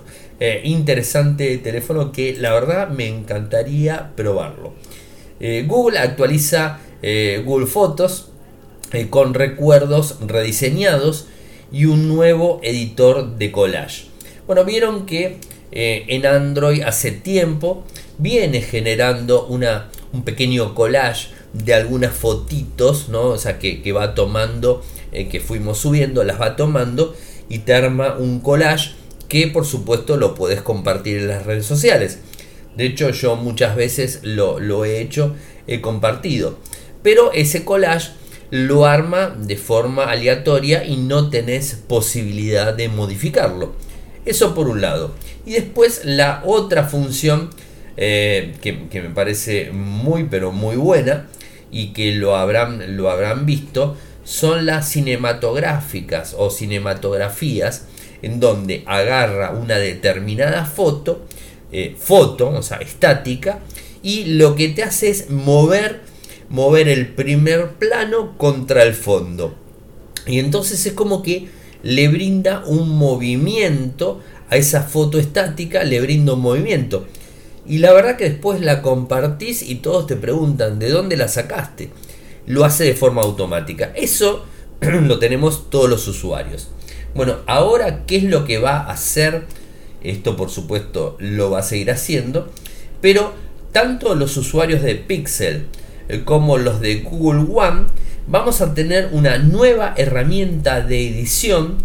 interesante 0.63 1.55
teléfono 1.60 2.12
que 2.12 2.36
la 2.36 2.51
verdad 2.51 2.89
me 2.89 3.07
encantaría 3.07 4.12
probarlo. 4.15 4.74
Google 5.67 6.00
actualiza 6.00 6.79
Google 7.45 7.67
Fotos 7.67 8.31
con 9.12 9.36
recuerdos 9.36 10.17
rediseñados 10.25 11.27
y 11.71 11.86
un 11.86 12.07
nuevo 12.07 12.60
editor 12.63 13.38
de 13.38 13.51
collage. 13.51 14.11
Bueno, 14.51 14.65
vieron 14.65 15.05
que 15.05 15.38
en 15.72 16.25
Android 16.25 16.81
hace 16.81 17.12
tiempo 17.12 17.86
viene 18.17 18.62
generando 18.62 19.46
una, 19.48 19.89
un 20.12 20.25
pequeño 20.25 20.75
collage 20.75 21.29
de 21.53 21.74
algunas 21.74 22.13
fotitos, 22.13 23.08
¿no? 23.08 23.27
O 23.27 23.38
sea, 23.38 23.60
que, 23.60 23.81
que 23.81 23.93
va 23.93 24.13
tomando, 24.13 24.84
que 25.13 25.39
fuimos 25.39 25.77
subiendo, 25.77 26.25
las 26.25 26.41
va 26.41 26.58
tomando 26.58 27.15
y 27.48 27.60
te 27.60 27.74
arma 27.74 28.17
un 28.17 28.41
collage 28.41 28.91
que 29.29 29.48
por 29.48 29.65
supuesto 29.65 30.17
lo 30.17 30.36
puedes 30.36 30.62
compartir 30.62 31.20
en 31.20 31.29
las 31.29 31.46
redes 31.46 31.65
sociales. 31.65 32.20
De 32.75 32.88
hecho 32.88 33.10
yo 33.12 33.38
muchas 33.38 33.77
veces 33.77 34.20
lo, 34.24 34.84
he 34.84 35.00
hecho, 35.00 35.34
he 35.65 35.79
compartido. 35.79 36.58
Pero 37.01 37.31
ese 37.31 37.63
collage 37.63 38.12
lo 38.50 38.86
arma 38.86 39.29
de 39.29 39.55
forma 39.55 40.12
aleatoria 40.12 40.84
y 40.84 40.98
no 40.98 41.29
tenés 41.29 41.75
posibilidad 41.88 42.74
de 42.74 42.89
modificarlo. 42.89 43.89
Eso 44.25 44.54
por 44.54 44.68
un 44.68 44.82
lado. 44.82 45.12
Y 45.46 45.54
después 45.54 46.01
la 46.06 46.42
otra 46.46 46.84
función 46.84 47.50
eh, 47.98 48.54
que, 48.62 48.88
que, 48.88 49.01
me 49.01 49.10
parece 49.10 49.72
muy 49.72 50.25
pero 50.25 50.51
muy 50.51 50.75
buena 50.75 51.28
y 51.72 51.88
que 51.94 52.13
lo 52.13 52.36
habrán, 52.36 52.98
lo 52.98 53.10
habrán 53.10 53.46
visto 53.46 53.98
son 54.24 54.66
las 54.66 54.90
cinematográficas 54.90 56.36
o 56.38 56.50
cinematografías 56.50 57.86
en 58.22 58.40
donde 58.40 58.84
agarra 58.86 59.51
una 59.51 59.78
determinada 59.78 60.66
foto, 60.66 61.25
eh, 61.72 61.96
foto, 61.98 62.50
o 62.50 62.62
sea, 62.62 62.78
estática, 62.78 63.60
y 64.04 64.25
lo 64.36 64.56
que 64.56 64.70
te 64.70 64.84
hace 64.84 65.10
es 65.10 65.30
mover, 65.30 66.01
mover 66.50 66.88
el 66.88 67.08
primer 67.10 67.72
plano 67.72 68.38
contra 68.38 68.84
el 68.84 68.94
fondo. 68.94 69.56
Y 70.28 70.40
entonces 70.40 70.86
es 70.86 70.94
como 70.94 71.24
que 71.24 71.50
le 71.84 72.08
brinda 72.08 72.64
un 72.66 72.90
movimiento 72.90 74.20
a 74.50 74.58
esa 74.58 74.84
foto 74.84 75.20
estática, 75.20 75.84
le 75.84 76.02
brinda 76.02 76.34
un 76.34 76.42
movimiento. 76.42 77.06
Y 77.66 77.78
la 77.78 77.94
verdad 77.94 78.18
que 78.18 78.30
después 78.30 78.62
la 78.62 78.82
compartís 78.82 79.62
y 79.62 79.76
todos 79.76 80.08
te 80.08 80.16
preguntan, 80.16 80.80
¿de 80.80 80.90
dónde 80.90 81.18
la 81.18 81.28
sacaste? 81.28 81.92
lo 82.46 82.66
hace 82.66 82.84
de 82.84 82.96
forma 82.96 83.22
automática. 83.22 83.92
Eso 83.96 84.46
lo 84.82 85.20
tenemos 85.20 85.70
todos 85.70 85.90
los 85.90 86.08
usuarios. 86.08 86.70
Bueno, 87.14 87.38
ahora, 87.48 88.06
¿qué 88.06 88.18
es 88.18 88.24
lo 88.24 88.46
que 88.46 88.58
va 88.58 88.78
a 88.78 88.92
hacer? 88.92 89.46
Esto, 90.04 90.36
por 90.36 90.50
supuesto, 90.50 91.18
lo 91.20 91.52
va 91.52 91.60
a 91.60 91.64
seguir 91.64 91.92
haciendo. 91.92 92.50
Pero 93.02 93.34
tanto 93.72 94.16
los 94.16 94.38
usuarios 94.38 94.82
de 94.82 94.96
Pixel 94.96 95.68
como 96.26 96.58
los 96.58 96.82
de 96.82 96.98
Google 96.98 97.46
One 97.54 97.86
vamos 98.28 98.62
a 98.62 98.74
tener 98.74 99.10
una 99.12 99.38
nueva 99.38 99.94
herramienta 99.98 100.82
de 100.82 101.08
edición 101.10 101.78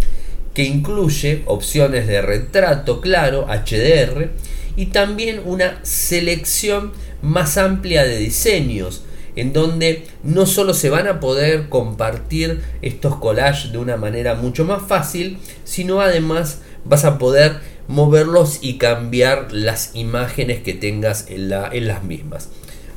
que 0.54 0.64
incluye 0.64 1.42
opciones 1.46 2.06
de 2.06 2.22
retrato 2.22 3.00
claro, 3.00 3.46
HDR, 3.48 4.30
y 4.76 4.86
también 4.86 5.40
una 5.44 5.78
selección 5.82 6.92
más 7.22 7.56
amplia 7.56 8.04
de 8.04 8.18
diseños 8.18 9.02
en 9.36 9.52
donde 9.52 10.06
no 10.22 10.46
solo 10.46 10.74
se 10.74 10.90
van 10.90 11.06
a 11.06 11.20
poder 11.20 11.68
compartir 11.68 12.62
estos 12.80 13.16
collages 13.16 13.70
de 13.70 13.78
una 13.78 13.98
manera 13.98 14.34
mucho 14.34 14.64
más 14.64 14.82
fácil, 14.82 15.38
sino 15.64 16.00
además 16.00 16.62
vas 16.84 17.04
a 17.04 17.18
poder 17.18 17.60
moverlos 17.86 18.58
y 18.62 18.78
cambiar 18.78 19.52
las 19.52 19.94
imágenes 19.94 20.62
que 20.62 20.72
tengas 20.72 21.26
en, 21.28 21.50
las 21.50 22.02
mismas. 22.02 22.48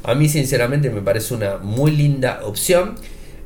A 0.03 0.15
mí 0.15 0.29
sinceramente 0.29 0.89
me 0.89 1.01
parece 1.01 1.33
una 1.33 1.57
muy 1.57 1.91
linda 1.91 2.39
opción. 2.43 2.95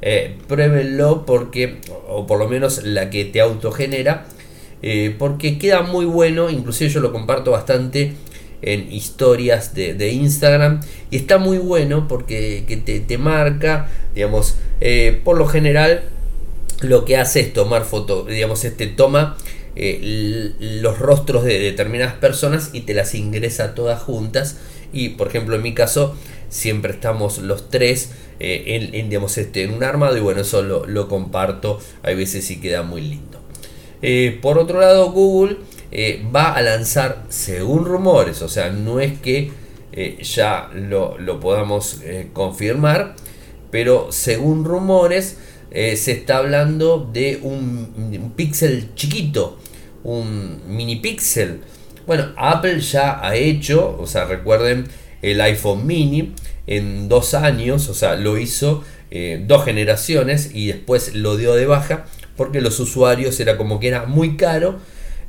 Eh, 0.06 0.36
pruébenlo 0.50 1.26
porque, 1.26 1.78
o 2.10 2.28
por 2.28 2.38
lo 2.38 2.50
menos 2.50 2.84
la 2.84 3.10
que 3.10 3.24
te 3.24 3.39
autogenera, 3.39 4.26
eh, 4.82 5.16
porque 5.18 5.58
queda 5.58 5.82
muy 5.82 6.04
bueno, 6.04 6.50
inclusive 6.50 6.89
yo 6.89 7.00
lo 7.00 7.13
comparto 7.13 7.52
bastante 7.52 8.12
en 8.62 8.92
historias 8.92 9.74
de, 9.74 10.12
Instagram 10.12 10.82
y 11.10 11.16
está 11.16 11.38
muy 11.38 11.58
bueno 11.58 12.08
porque 12.10 12.63
te, 13.08 13.18
marca, 13.18 13.89
digamos, 14.13 14.56
eh, 14.82 15.22
por 15.24 15.38
lo 15.38 15.48
general 15.48 16.04
lo 16.82 17.06
que 17.06 17.16
hace 17.16 17.39
es 17.39 17.54
tomar 17.54 17.86
fotos, 17.86 18.28
digamos, 18.28 18.66
este 18.66 18.88
toma 18.88 19.38
eh, 19.76 20.52
los 20.60 21.00
rostros 21.00 21.46
de 21.46 21.60
determinadas 21.60 22.16
personas 22.16 22.72
y 22.74 22.82
te 22.82 22.94
las 22.94 23.16
ingresa 23.16 23.76
todas 23.76 24.02
juntas 24.02 24.58
y 24.92 25.10
por 25.10 25.28
ejemplo 25.28 25.56
en 25.56 25.63
mi 25.63 25.74
caso 25.74 26.16
siempre 26.50 26.92
estamos 26.92 27.39
los 27.39 27.70
tres 27.70 28.12
eh, 28.39 28.89
en, 28.93 29.10
digamos, 29.10 29.38
este, 29.38 29.63
en 29.63 29.74
un 29.74 29.84
armado 29.84 30.17
y 30.17 30.22
bueno 30.22 30.41
eso 30.41 30.62
lo, 30.63 30.86
lo 30.86 31.08
comparto 31.08 31.80
hay 32.02 32.15
veces 32.15 32.50
y 32.52 32.60
queda 32.60 32.84
muy 32.84 33.02
lindo 33.02 33.39
por 34.41 34.58
otro 34.58 34.82
lado 34.82 35.12
Google 35.12 35.58
eh, 35.96 36.26
va 36.36 36.54
a 36.54 36.62
lanzar, 36.63 37.24
según 37.30 37.86
rumores, 37.86 38.41
o 38.41 38.50
sea, 38.50 38.72
no 38.72 39.00
es 39.00 39.19
que 39.19 39.52
eh, 39.91 40.17
ya 40.24 40.72
lo, 40.74 41.39
podamos 41.39 42.02
eh, 42.02 42.30
confirmar, 42.34 43.15
pero 43.69 44.12
según 44.12 44.65
rumores 44.65 45.38
se 45.72 46.12
está 46.12 46.38
hablando 46.38 47.10
de 47.13 47.39
un, 47.43 48.34
píxel 48.36 48.96
chiquito, 48.96 49.60
un 50.04 50.62
mini 50.67 50.96
píxel. 50.96 51.62
Bueno, 52.08 52.32
Apple 52.38 52.80
ya 52.80 53.24
ha 53.24 53.36
hecho, 53.36 53.96
o 54.00 54.08
sea, 54.08 54.26
recuerden 54.26 54.88
el 55.22 55.41
iPhone 55.41 55.86
mini 55.86 56.34
en 56.67 57.10
dos 57.10 57.34
años, 57.34 57.89
o 57.89 57.93
sea, 57.93 58.15
lo 58.15 58.38
hizo 58.38 58.84
dos 59.45 59.63
generaciones 59.63 60.49
y 60.56 60.65
después 60.67 61.13
lo 61.13 61.38
dio 61.38 61.54
de 61.54 61.67
baja 61.67 62.06
porque 62.36 62.62
los 62.62 62.80
usuarios 62.80 63.39
era 63.39 63.58
como 63.58 63.80
que 63.80 63.89
era 63.89 64.06
muy 64.06 64.38
caro 64.38 64.80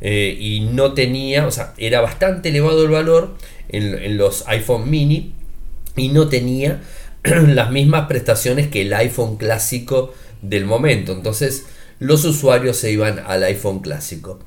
eh, 0.01 0.37
y 0.39 0.61
no 0.61 0.93
tenía, 0.93 1.47
o 1.47 1.51
sea, 1.51 1.73
era 1.77 2.01
bastante 2.01 2.51
elevado 2.51 2.85
el 2.85 2.91
valor 2.91 3.37
en, 3.69 4.17
los 4.17 4.47
iPhone 4.49 4.91
mini 4.91 5.35
y 5.97 6.09
no 6.09 6.29
tenía 6.29 6.83
las 7.23 7.71
mismas 7.71 8.07
prestaciones 8.07 8.69
que 8.69 8.83
el 8.83 8.93
iPhone 8.93 9.37
clásico 9.37 10.13
del 10.43 10.65
momento. 10.65 11.13
Entonces 11.13 11.67
los 11.99 12.25
usuarios 12.25 12.77
se 12.77 12.91
iban 12.91 13.21
al 13.27 13.45
iPhone 13.45 13.81
clásico. 13.81 14.41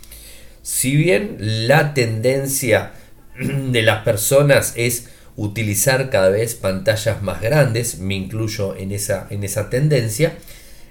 Si 0.61 0.95
bien 0.95 1.37
la 1.39 1.93
tendencia 1.93 2.91
de 3.39 3.81
las 3.81 4.03
personas 4.03 4.73
es 4.75 5.09
utilizar 5.37 6.09
cada 6.09 6.29
vez 6.29 6.55
pantallas 6.55 7.21
más 7.21 7.41
grandes, 7.41 7.99
me 7.99 8.15
incluyo 8.15 8.75
en 8.75 8.91
esa, 8.91 9.27
en 9.29 9.43
esa 9.43 9.69
tendencia, 9.69 10.33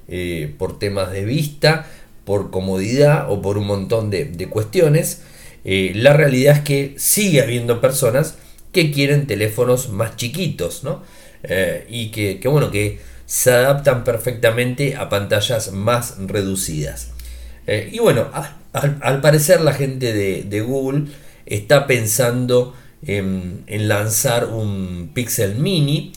eh, 0.08 0.54
por 0.56 0.78
temas 0.78 1.10
de 1.10 1.24
vista, 1.24 1.86
por 2.24 2.50
comodidad 2.50 3.30
o 3.30 3.42
por 3.42 3.58
un 3.58 3.66
montón 3.66 4.08
de, 4.08 4.48
cuestiones, 4.48 5.22
eh, 5.64 5.92
la 5.94 6.12
realidad 6.12 6.58
es 6.58 6.62
que 6.62 6.94
sigue 6.96 7.42
habiendo 7.42 7.80
personas 7.80 8.36
que 8.72 8.92
quieren 8.92 9.26
teléfonos 9.26 9.90
más 9.90 10.16
chiquitos, 10.16 10.84
¿no? 10.84 11.02
Eh, 11.42 11.86
y 11.88 12.10
que, 12.10 12.40
bueno, 12.48 12.70
que 12.70 13.00
se 13.26 13.50
adaptan 13.50 14.04
perfectamente 14.04 14.94
a 14.94 15.08
pantallas 15.08 15.72
más 15.72 16.16
reducidas. 16.18 17.10
Y 17.90 17.98
bueno, 17.98 18.30
al, 18.72 19.20
parecer 19.20 19.60
la 19.60 19.72
gente 19.72 20.12
de, 20.12 20.60
Google 20.60 21.06
está 21.46 21.88
pensando 21.88 22.74
en, 23.06 23.64
en, 23.66 23.88
lanzar 23.88 24.46
un 24.46 25.10
Pixel 25.14 25.56
Mini 25.56 26.12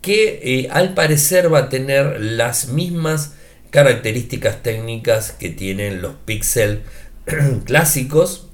que 0.00 0.68
al 0.72 0.94
parecer 0.94 1.52
va 1.52 1.58
a 1.58 1.68
tener 1.68 2.20
las 2.20 2.68
mismas 2.68 3.34
características 3.70 4.62
técnicas 4.62 5.32
que 5.32 5.50
tienen 5.50 6.02
los 6.02 6.14
Pixel 6.24 6.82
clásicos, 7.64 8.48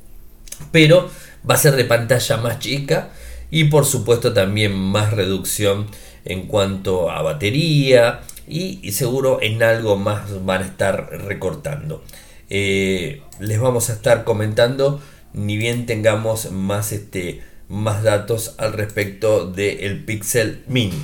pero 0.72 1.10
va 1.48 1.54
a 1.54 1.58
ser 1.58 1.76
de 1.76 1.84
pantalla 1.84 2.36
más 2.36 2.58
chica 2.58 3.10
y 3.50 3.64
por 3.64 3.84
supuesto 3.84 4.32
también 4.32 4.74
más 4.74 5.12
reducción 5.12 5.86
en 6.24 6.46
cuanto 6.46 7.10
a 7.10 7.22
batería 7.22 8.20
y, 8.48 8.92
seguro 8.92 9.38
en 9.40 9.62
algo 9.62 9.96
más 9.96 10.44
van 10.44 10.62
a 10.62 10.66
estar 10.66 11.10
recortando. 11.26 12.04
Eh, 12.48 13.22
les 13.40 13.60
vamos 13.60 13.90
a 13.90 13.94
estar 13.94 14.24
comentando 14.24 15.00
ni 15.32 15.56
bien 15.56 15.86
tengamos 15.86 16.50
más, 16.50 16.92
este, 16.92 17.42
más 17.68 18.02
datos 18.02 18.54
al 18.58 18.72
respecto 18.72 19.50
del 19.50 20.04
Pixel 20.04 20.62
Mini. 20.66 21.02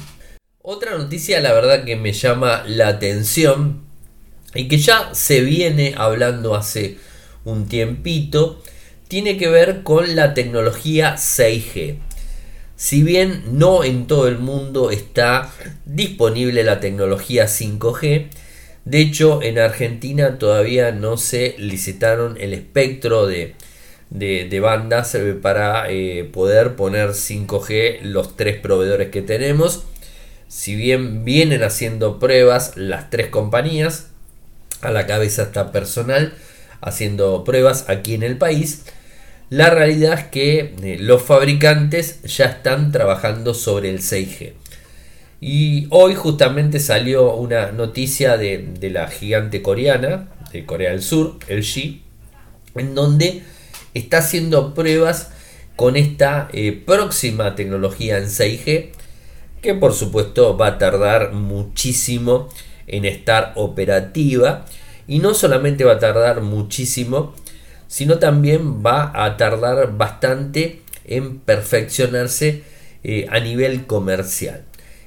Otra 0.63 0.97
noticia 0.97 1.41
la 1.41 1.53
verdad 1.53 1.85
que 1.85 1.97
me 1.97 2.13
llama 2.13 2.65
la 2.67 2.89
atención 2.89 3.83
y 4.55 4.69
que 4.69 4.79
ya 4.79 5.15
se 5.15 5.41
viene 5.41 5.95
hablando 5.97 6.55
hace 6.55 6.99
un 7.45 7.67
tiempito, 7.67 8.63
tiene 9.09 9.37
que 9.37 9.49
ver 9.49 9.83
con 9.83 10.15
la 10.15 10.35
tecnología 10.35 11.17
6G. 11.17 11.99
Si 12.77 13.03
bien 13.03 13.43
no 13.59 13.85
en 13.85 14.07
todo 14.07 14.29
el 14.29 14.39
mundo 14.39 14.91
está 14.91 15.53
disponible 15.85 16.65
la 16.65 16.81
tecnología 16.81 17.47
5G, 17.47 18.29
de 18.85 19.01
hecho 19.01 19.43
en 19.43 19.59
Argentina 19.59 20.39
todavía 20.39 20.93
no 20.93 21.17
se 21.17 21.55
licitaron 21.59 22.37
el 22.41 22.53
espectro 22.55 23.27
de, 23.27 23.55
de, 24.13 24.61
bandas 24.61 25.15
eh, 25.15 25.35
para 25.35 25.91
eh, 25.91 26.25
poder 26.25 26.77
poner 26.77 27.11
5G 27.11 28.03
los 28.03 28.37
tres 28.37 28.61
proveedores 28.61 29.09
que 29.09 29.23
tenemos. 29.23 29.85
Si 30.49 30.77
bien 30.77 31.25
vienen 31.25 31.63
haciendo 31.63 32.19
pruebas 32.19 32.77
las 32.77 33.09
tres 33.09 33.29
compañías, 33.29 34.09
a 34.83 34.91
la 34.91 35.07
cabeza 35.07 35.45
está 35.45 35.73
personal 35.73 36.35
haciendo 36.81 37.45
pruebas 37.45 37.89
aquí 37.89 38.15
en 38.15 38.23
el 38.23 38.37
país. 38.37 38.85
La 39.49 39.71
realidad 39.71 40.19
es 40.19 40.25
que 40.27 40.75
eh, 40.83 40.97
los 41.01 41.23
fabricantes 41.23 42.23
ya 42.23 42.47
están 42.47 42.93
trabajando 42.93 43.55
sobre 43.55 43.91
el 43.91 44.01
6G. 44.01 44.55
Y 45.41 45.87
hoy 45.91 46.15
justamente 46.15 46.81
salió 46.81 47.35
una 47.35 47.73
noticia 47.73 48.37
de, 48.37 48.59
de 48.59 48.91
la 48.91 49.09
gigante 49.09 49.63
coreana, 49.63 50.29
de 50.53 50.67
Corea 50.67 50.91
del 50.91 51.03
Sur, 51.03 51.39
LG, 51.49 52.01
en 52.77 52.95
donde 52.95 53.43
está 53.95 54.19
haciendo 54.19 54.75
pruebas 54.75 55.31
con 55.77 55.97
esta 55.97 56.49
eh, 56.53 56.73
próxima 56.73 57.55
tecnología 57.55 58.19
en 58.19 58.25
6G 58.25 58.91
que 59.61 59.75
por 59.75 59.95
supuesto 59.95 60.57
va 60.57 60.67
a 60.67 60.79
tardar 60.79 61.33
muchísimo 61.33 62.49
en 62.87 63.05
estar 63.05 63.53
operativa. 63.55 64.65
Y 65.07 65.19
no 65.19 65.35
solamente 65.35 65.85
va 65.85 65.95
a 65.95 65.99
tardar 65.99 66.43
muchísimo 66.43 67.35
sino 67.93 68.19
también 68.19 68.83
va 68.83 69.13
a 69.15 69.37
tardar 69.37 69.99
bastante 69.99 70.81
en 71.05 71.41
perfeccionarse 71.41 72.63
eh, 73.05 73.27
a 73.29 73.39
nivel 73.39 73.85
comercial. 73.85 74.63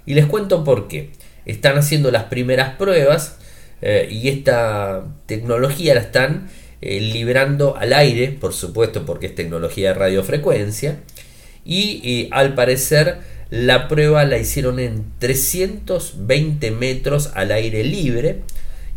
Y 0.06 0.14
les 0.14 0.28
cuento 0.28 0.64
por 0.64 0.88
qué. 0.88 1.10
Están 1.48 1.80
haciendo 1.80 2.12
las 2.12 2.26
primeras 2.26 2.76
pruebas 2.76 3.40
eh, 3.82 4.08
y 4.12 4.30
esta 4.30 5.04
tecnología 5.26 5.96
la 5.96 6.02
están 6.02 6.48
eh, 6.86 7.02
liberando 7.02 7.76
al 7.76 7.94
aire, 7.94 8.30
por 8.30 8.54
supuesto 8.54 9.06
porque 9.06 9.28
es 9.28 9.36
tecnología 9.36 9.90
de 9.90 9.96
radiofrecuencia, 9.96 11.00
y 11.66 12.30
al 12.32 12.54
parecer 12.54 13.18
la 13.50 13.88
prueba 13.88 14.24
la 14.26 14.38
hicieron 14.38 14.80
en 14.80 15.06
320 15.20 16.72
metros 16.72 17.32
al 17.34 17.52
aire 17.52 17.84
libre, 17.84 18.42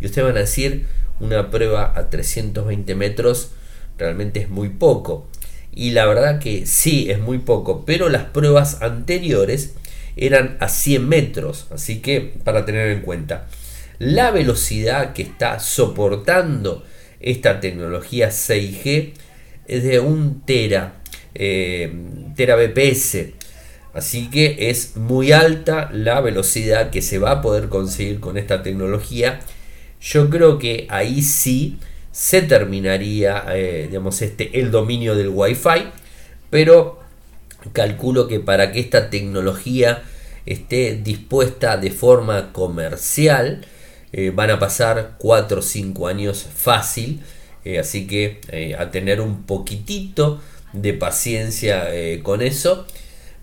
y 0.01 0.07
ustedes 0.07 0.27
van 0.27 0.37
a 0.37 0.41
decir, 0.41 0.87
una 1.21 1.51
prueba 1.51 1.93
a 1.97 2.11
320 2.11 2.95
metros 2.95 3.51
realmente 3.99 4.41
es 4.41 4.49
muy 4.49 4.69
poco. 4.69 5.27
Y 5.75 5.91
la 5.91 6.07
verdad 6.07 6.41
que 6.41 6.67
sí, 6.67 7.11
es 7.11 7.21
muy 7.21 7.39
poco, 7.39 7.85
pero 7.85 8.09
las 8.09 8.25
pruebas 8.25 8.83
anteriores 8.83 9.75
eran 10.17 10.57
a 10.61 10.69
100 10.69 11.09
metros, 11.09 11.67
así 11.71 12.01
que 12.01 12.21
para 12.43 12.65
tener 12.65 12.91
en 12.91 13.03
cuenta 13.03 13.47
la 13.99 14.31
velocidad 14.31 15.13
que 15.13 15.23
está 15.23 15.59
soportando 15.59 16.85
esta 17.21 17.61
tecnología 17.61 18.29
6G 18.29 19.13
es 19.67 19.83
de 19.83 20.01
un 20.01 20.43
tera, 20.43 21.01
eh, 21.35 21.93
tera 22.37 22.57
BPS. 22.57 23.35
Así 23.95 24.31
que 24.31 24.71
es 24.71 24.97
muy 24.97 25.33
alta 25.33 25.91
la 25.93 26.21
velocidad 26.21 26.91
que 26.91 27.03
se 27.03 27.19
va 27.19 27.33
a 27.33 27.43
poder 27.43 27.69
conseguir 27.69 28.21
con 28.21 28.39
esta 28.39 28.63
tecnología. 28.63 29.41
Yo 30.01 30.31
creo 30.31 30.59
que 30.59 30.87
ahí 30.89 31.23
sí 31.23 31.79
se 32.13 32.43
terminaría 32.43 33.45
eh, 33.55 33.87
digamos, 33.89 34.23
este, 34.23 34.61
el 34.61 34.71
dominio 34.71 35.15
del 35.15 35.29
Wi-Fi. 35.29 35.91
Pero 36.51 37.01
calculo 37.73 38.29
que 38.29 38.41
para 38.41 38.73
que 38.73 38.81
esta 38.81 39.11
tecnología 39.11 40.03
esté 40.47 40.95
dispuesta 41.03 41.77
de 41.77 41.91
forma 41.91 42.53
comercial, 42.53 43.67
eh, 44.13 44.33
van 44.35 44.51
a 44.51 44.59
pasar 44.59 45.17
4 45.19 45.59
o 45.59 45.63
5 45.63 46.09
años 46.09 46.47
fácil. 46.55 47.21
Eh, 47.65 47.79
así 47.79 48.07
que 48.07 48.41
eh, 48.51 48.75
a 48.77 48.91
tener 48.91 49.21
un 49.21 49.43
poquitito 49.43 50.41
de 50.73 50.95
paciencia 50.95 51.89
con 52.23 52.43
eso. 52.43 52.87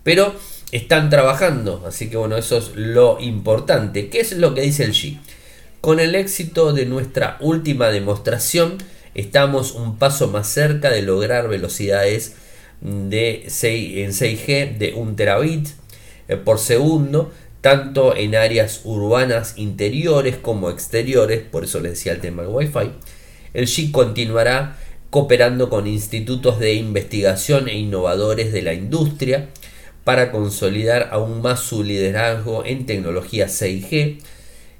Pero 0.02 0.34
están 0.72 1.10
trabajando. 1.10 1.84
Así 1.86 2.08
que 2.08 2.16
bueno, 2.16 2.36
eso 2.36 2.58
es 2.58 2.72
lo 2.74 3.20
importante. 3.20 4.08
¿Qué 4.08 4.20
es 4.20 4.32
lo 4.32 4.54
que 4.54 4.62
dice 4.62 4.84
el 4.84 4.92
G? 4.92 5.18
Con 5.80 6.00
el 6.00 6.14
éxito 6.14 6.72
de 6.72 6.86
nuestra 6.86 7.36
última 7.40 7.88
demostración, 7.88 8.78
estamos 9.14 9.72
un 9.72 9.98
paso 9.98 10.28
más 10.28 10.48
cerca 10.48 10.90
de 10.90 11.02
lograr 11.02 11.48
velocidades 11.48 12.34
de 12.80 13.44
6, 13.46 13.98
en 13.98 14.10
6G 14.10 14.78
de 14.78 14.94
1 14.94 15.14
terabit 15.14 15.68
por 16.44 16.58
segundo 16.58 17.32
tanto 17.66 18.14
en 18.14 18.36
áreas 18.36 18.82
urbanas 18.84 19.54
interiores 19.56 20.36
como 20.36 20.70
exteriores, 20.70 21.40
por 21.40 21.64
eso 21.64 21.80
les 21.80 21.94
decía 21.94 22.12
el 22.12 22.20
tema 22.20 22.42
del 22.42 22.52
Wi-Fi. 22.54 22.92
El 23.54 23.66
SHIC 23.66 23.90
continuará 23.90 24.76
cooperando 25.10 25.68
con 25.68 25.88
institutos 25.88 26.60
de 26.60 26.74
investigación 26.74 27.66
e 27.66 27.76
innovadores 27.76 28.52
de 28.52 28.62
la 28.62 28.72
industria 28.72 29.48
para 30.04 30.30
consolidar 30.30 31.08
aún 31.10 31.42
más 31.42 31.58
su 31.58 31.82
liderazgo 31.82 32.64
en 32.64 32.86
tecnología 32.86 33.48
6G. 33.48 34.18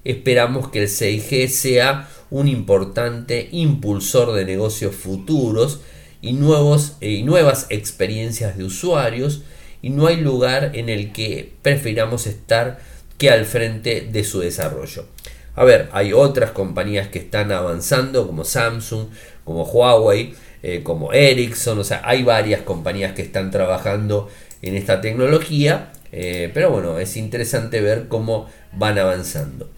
Esperamos 0.04 0.68
que 0.68 0.84
el 0.84 0.88
6G 0.88 1.48
sea 1.48 2.08
un 2.30 2.46
importante 2.46 3.48
impulsor 3.50 4.32
de 4.32 4.44
negocios 4.44 4.94
futuros 4.94 5.80
y, 6.22 6.34
nuevos, 6.34 6.98
eh, 7.00 7.10
y 7.14 7.24
nuevas 7.24 7.66
experiencias 7.68 8.56
de 8.56 8.62
usuarios 8.62 9.42
y 9.86 9.90
no 9.90 10.08
hay 10.08 10.16
lugar 10.16 10.72
en 10.74 10.88
el 10.88 11.12
que 11.12 11.52
prefiramos 11.62 12.26
estar 12.26 12.80
que 13.18 13.30
al 13.30 13.44
frente 13.44 14.00
de 14.00 14.24
su 14.24 14.40
desarrollo. 14.40 15.06
A 15.54 15.62
ver, 15.62 15.88
hay 15.92 16.12
otras 16.12 16.50
compañías 16.50 17.06
que 17.06 17.20
están 17.20 17.52
avanzando 17.52 18.26
como 18.26 18.42
Samsung, 18.42 19.06
como 19.44 19.62
Huawei, 19.62 20.34
eh, 20.64 20.80
como 20.82 21.12
Ericsson, 21.12 21.78
o 21.78 21.84
sea, 21.84 22.02
hay 22.04 22.24
varias 22.24 22.62
compañías 22.62 23.12
que 23.12 23.22
están 23.22 23.52
trabajando 23.52 24.28
en 24.60 24.74
esta 24.74 25.00
tecnología, 25.00 25.92
eh, 26.10 26.50
pero 26.52 26.72
bueno, 26.72 26.98
es 26.98 27.16
interesante 27.16 27.80
ver 27.80 28.08
cómo 28.08 28.50
van 28.72 28.98
avanzando. 28.98 29.70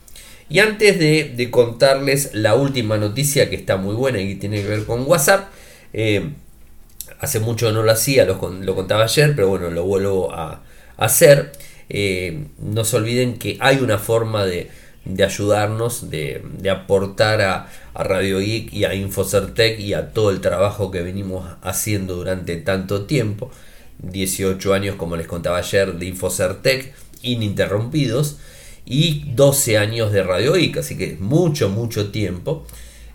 Y 0.49 0.61
antes 0.61 0.99
de, 0.99 1.49
contarles 1.51 2.31
la 2.33 2.55
última 2.55 2.97
noticia 2.97 3.51
que 3.51 3.57
está 3.57 3.77
muy 3.77 3.95
buena 3.95 4.21
y 4.21 4.29
que 4.31 4.41
tiene 4.41 4.63
que 4.63 4.69
ver 4.69 4.85
con 4.87 5.07
WhatsApp, 5.07 5.51
eh, 5.93 6.31
hace 7.21 7.41
mucho 7.41 7.73
no 7.73 7.83
lo 7.83 7.91
hacía, 7.91 8.25
lo, 8.25 8.39
contaba 8.39 9.05
ayer, 9.05 9.35
pero 9.35 9.49
bueno, 9.49 9.71
lo 9.71 9.85
vuelvo 9.85 10.33
a, 10.33 10.63
hacer. 10.97 11.53
Eh, 11.89 12.47
no 12.59 12.85
se 12.85 12.97
olviden 12.97 13.39
que 13.39 13.57
hay 13.61 13.79
una 13.79 13.99
forma 13.99 14.45
de, 14.45 14.71
ayudarnos, 15.25 16.11
de, 16.11 16.43
aportar 16.71 17.41
a, 17.43 17.69
Radio 17.95 18.39
Geek 18.39 18.73
y 18.73 18.85
a 18.85 18.95
Infocertec 18.95 19.81
y 19.81 19.93
a 19.93 20.13
todo 20.13 20.31
el 20.31 20.41
trabajo 20.41 20.93
que 20.93 21.03
venimos 21.03 21.45
haciendo 21.63 22.15
durante 22.15 22.57
tanto 22.57 23.07
tiempo. 23.07 23.51
18 23.99 24.75
años, 24.75 24.95
como 24.95 25.17
les 25.17 25.27
contaba 25.27 25.59
ayer, 25.59 25.95
de 25.95 26.07
Infocertec 26.07 26.95
ininterrumpidos 27.23 28.39
y 28.85 29.25
12 29.35 29.79
años 29.79 30.13
de 30.13 30.23
Radio 30.23 30.53
Geek, 30.53 30.77
así 30.77 30.97
que 30.97 31.17
mucho, 31.19 31.69
mucho 31.69 32.11
tiempo. 32.11 32.65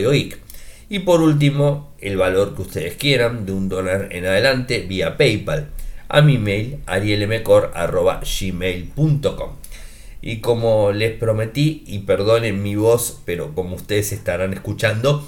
y 0.90 1.00
por 1.00 1.22
último 1.22 1.94
el 2.00 2.18
valor 2.18 2.54
que 2.56 2.64
ustedes 2.64 2.96
quieran 2.96 3.46
de 3.46 3.52
un 3.52 3.70
dólar 3.70 4.08
en 4.12 4.26
adelante 4.26 4.80
vía 4.82 5.16
PayPal 5.18 5.70
a 6.08 6.22
mi 6.22 6.38
mail 6.38 6.80
arielmecor.gmail.com 6.86 9.50
y 10.22 10.42
como 10.42 10.92
les 10.92 11.18
prometí 11.18 11.84
y 11.88 12.00
perdonen 12.00 12.62
mi 12.62 12.76
voz 12.76 13.22
pero 13.26 13.56
como 13.56 13.76
ustedes 13.76 14.12
estarán 14.12 14.52
escuchando 14.54 15.26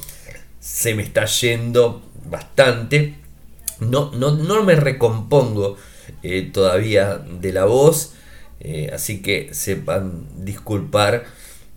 se 0.61 0.93
me 0.93 1.01
está 1.01 1.25
yendo 1.25 2.03
bastante. 2.29 3.15
No, 3.79 4.11
no, 4.11 4.63
me 4.63 4.75
recompongo 4.75 5.75
eh, 6.21 6.49
todavía 6.53 7.17
de 7.17 7.51
la 7.51 7.65
voz, 7.65 8.13
eh, 8.59 8.91
así 8.93 9.23
que 9.23 9.49
sepan 9.53 10.27
disculpar 10.45 11.25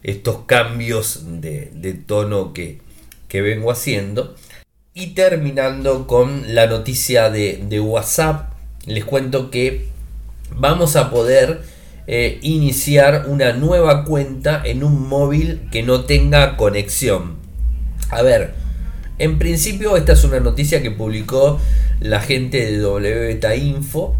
estos 0.04 0.40
cambios 0.46 1.24
de, 1.40 1.98
tono 2.06 2.52
que, 2.52 2.78
vengo 3.32 3.72
haciendo. 3.72 4.36
Y 4.94 5.08
terminando 5.08 6.06
con 6.06 6.54
la 6.54 6.68
noticia 6.68 7.30
de, 7.30 7.80
WhatsApp, 7.80 8.52
les 8.86 9.04
cuento 9.04 9.50
que 9.50 9.86
vamos 10.56 10.94
a 10.94 11.10
poder 11.10 11.62
eh, 12.06 12.38
iniciar 12.42 13.24
una 13.26 13.54
nueva 13.54 14.04
cuenta 14.04 14.62
en 14.64 14.84
un 14.84 15.08
móvil 15.08 15.62
que 15.72 15.82
no 15.82 16.04
tenga 16.04 16.56
conexión. 16.56 17.38
A 18.10 18.22
ver, 18.22 18.54
en 19.18 19.38
principio 19.38 19.96
esta 19.96 20.12
es 20.12 20.22
una 20.22 20.38
noticia 20.38 20.80
que 20.80 20.92
publicó 20.92 21.58
la 21.98 22.20
gente 22.20 22.70
de 22.70 22.86
WBeta 22.86 23.56
Info. 23.56 24.16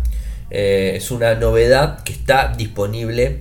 Eh, 0.51 0.95
es 0.97 1.11
una 1.13 1.35
novedad 1.35 2.03
que 2.03 2.13
está 2.13 2.53
disponible, 2.57 3.39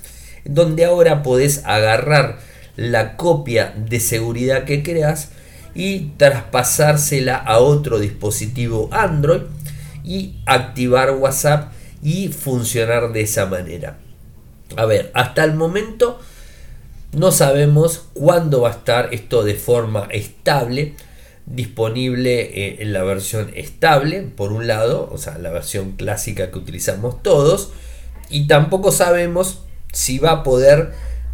donde 0.44 0.84
ahora 0.84 1.22
podés 1.22 1.64
agarrar 1.64 2.40
la 2.74 3.16
copia 3.16 3.72
de 3.76 4.00
seguridad 4.00 4.64
que 4.64 4.82
creas 4.82 5.30
y 5.76 6.08
traspasársela 6.16 7.36
a 7.36 7.60
otro 7.60 8.00
dispositivo 8.00 8.88
Android 8.90 9.42
y 10.02 10.40
activar 10.44 11.12
WhatsApp 11.12 11.72
y 12.02 12.32
funcionar 12.32 13.12
de 13.12 13.20
esa 13.20 13.46
manera. 13.46 13.98
A 14.76 14.86
ver, 14.86 15.12
hasta 15.14 15.44
el 15.44 15.54
momento 15.54 16.18
no 17.12 17.32
sabemos 17.32 18.06
cuándo 18.14 18.62
va 18.62 18.68
a 18.68 18.72
estar 18.72 19.12
esto 19.12 19.42
de 19.42 19.54
forma 19.54 20.08
estable 20.10 20.94
disponible 21.46 22.40
eh, 22.40 22.76
en 22.80 22.92
la 22.92 23.02
versión 23.02 23.50
estable, 23.54 24.22
por 24.22 24.52
un 24.52 24.66
lado, 24.66 25.08
o 25.12 25.18
sea, 25.18 25.38
la 25.38 25.50
versión 25.50 25.92
clásica 25.92 26.50
que 26.50 26.58
utilizamos 26.58 27.22
todos, 27.22 27.72
y 28.28 28.46
tampoco 28.46 28.92
sabemos 28.92 29.64
si 29.92 30.18
va 30.18 30.30
a 30.30 30.42
poder 30.44 30.92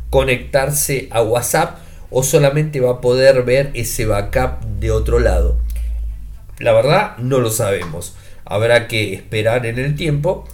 conectarse 0.08 1.08
a 1.10 1.20
WhatsApp 1.22 1.78
o 2.10 2.22
solamente 2.22 2.80
va 2.80 2.92
a 2.92 3.00
poder 3.00 3.42
ver 3.42 3.70
ese 3.74 4.06
backup 4.06 4.64
de 4.80 4.90
otro 4.90 5.18
lado. 5.18 5.58
La 6.58 6.72
verdad 6.72 7.18
no 7.18 7.40
lo 7.40 7.50
sabemos. 7.50 8.14
Habrá 8.46 8.88
que 8.88 9.12
esperar 9.12 9.66
en 9.66 9.78
el 9.78 9.94
tiempo 9.94 10.46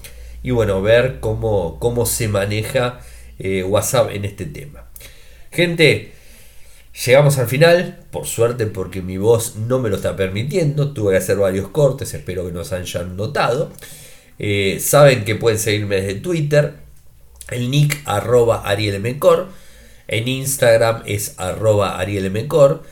y 0.42 0.50
bueno, 0.50 0.82
ver 0.82 1.20
cómo, 1.20 1.78
cómo 1.78 2.06
se 2.06 2.26
maneja 2.26 2.98
eh, 3.38 3.62
WhatsApp 3.62 4.10
en 4.10 4.24
este 4.24 4.46
tema. 4.46 4.86
Gente, 5.52 6.12
llegamos 7.06 7.38
al 7.38 7.46
final, 7.46 8.04
por 8.10 8.26
suerte 8.26 8.66
porque 8.66 9.02
mi 9.02 9.18
voz 9.18 9.56
no 9.56 9.78
me 9.78 9.90
lo 9.90 9.96
está 9.96 10.16
permitiendo, 10.16 10.92
tuve 10.92 11.12
que 11.12 11.18
hacer 11.18 11.36
varios 11.36 11.68
cortes, 11.68 12.14
espero 12.14 12.46
que 12.46 12.52
nos 12.52 12.72
hayan 12.72 13.16
notado. 13.16 13.70
Eh, 14.38 14.78
saben 14.80 15.24
que 15.24 15.36
pueden 15.36 15.58
seguirme 15.58 16.00
desde 16.00 16.20
Twitter, 16.20 16.74
el 17.50 17.70
nick 17.70 18.00
arroba 18.06 18.62
arielmecor 18.68 19.48
en 20.12 20.28
Instagram 20.28 21.02
es 21.06 21.34
arroba 21.38 21.98
arielmecor. 21.98 22.82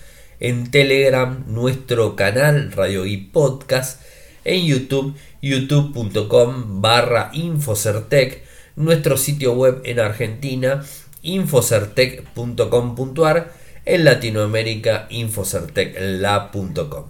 En 0.41 0.71
Telegram 0.71 1.45
nuestro 1.49 2.17
canal 2.17 2.73
Radio 2.73 3.05
y 3.05 3.19
Podcast. 3.19 4.01
En 4.45 4.65
YouTube 4.65 5.15
youtube.com 5.43 6.81
barra 6.81 7.31
Infocertec. 7.35 8.43
Nuestro 8.75 9.19
sitio 9.19 9.53
web 9.53 9.83
en 9.85 10.01
Argentina 10.01 10.83
infocertec.com.ar. 11.23 13.53
En 13.85 14.05
Latinoamérica 14.05 15.07
infocertecla.com. 15.11 17.05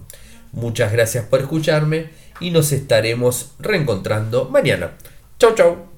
Muchas 0.53 0.91
gracias 0.91 1.25
por 1.25 1.39
escucharme 1.41 2.09
y 2.39 2.51
nos 2.51 2.71
estaremos 2.71 3.53
reencontrando 3.59 4.47
mañana. 4.49 4.91
Chau 5.37 5.53
chau. 5.55 5.90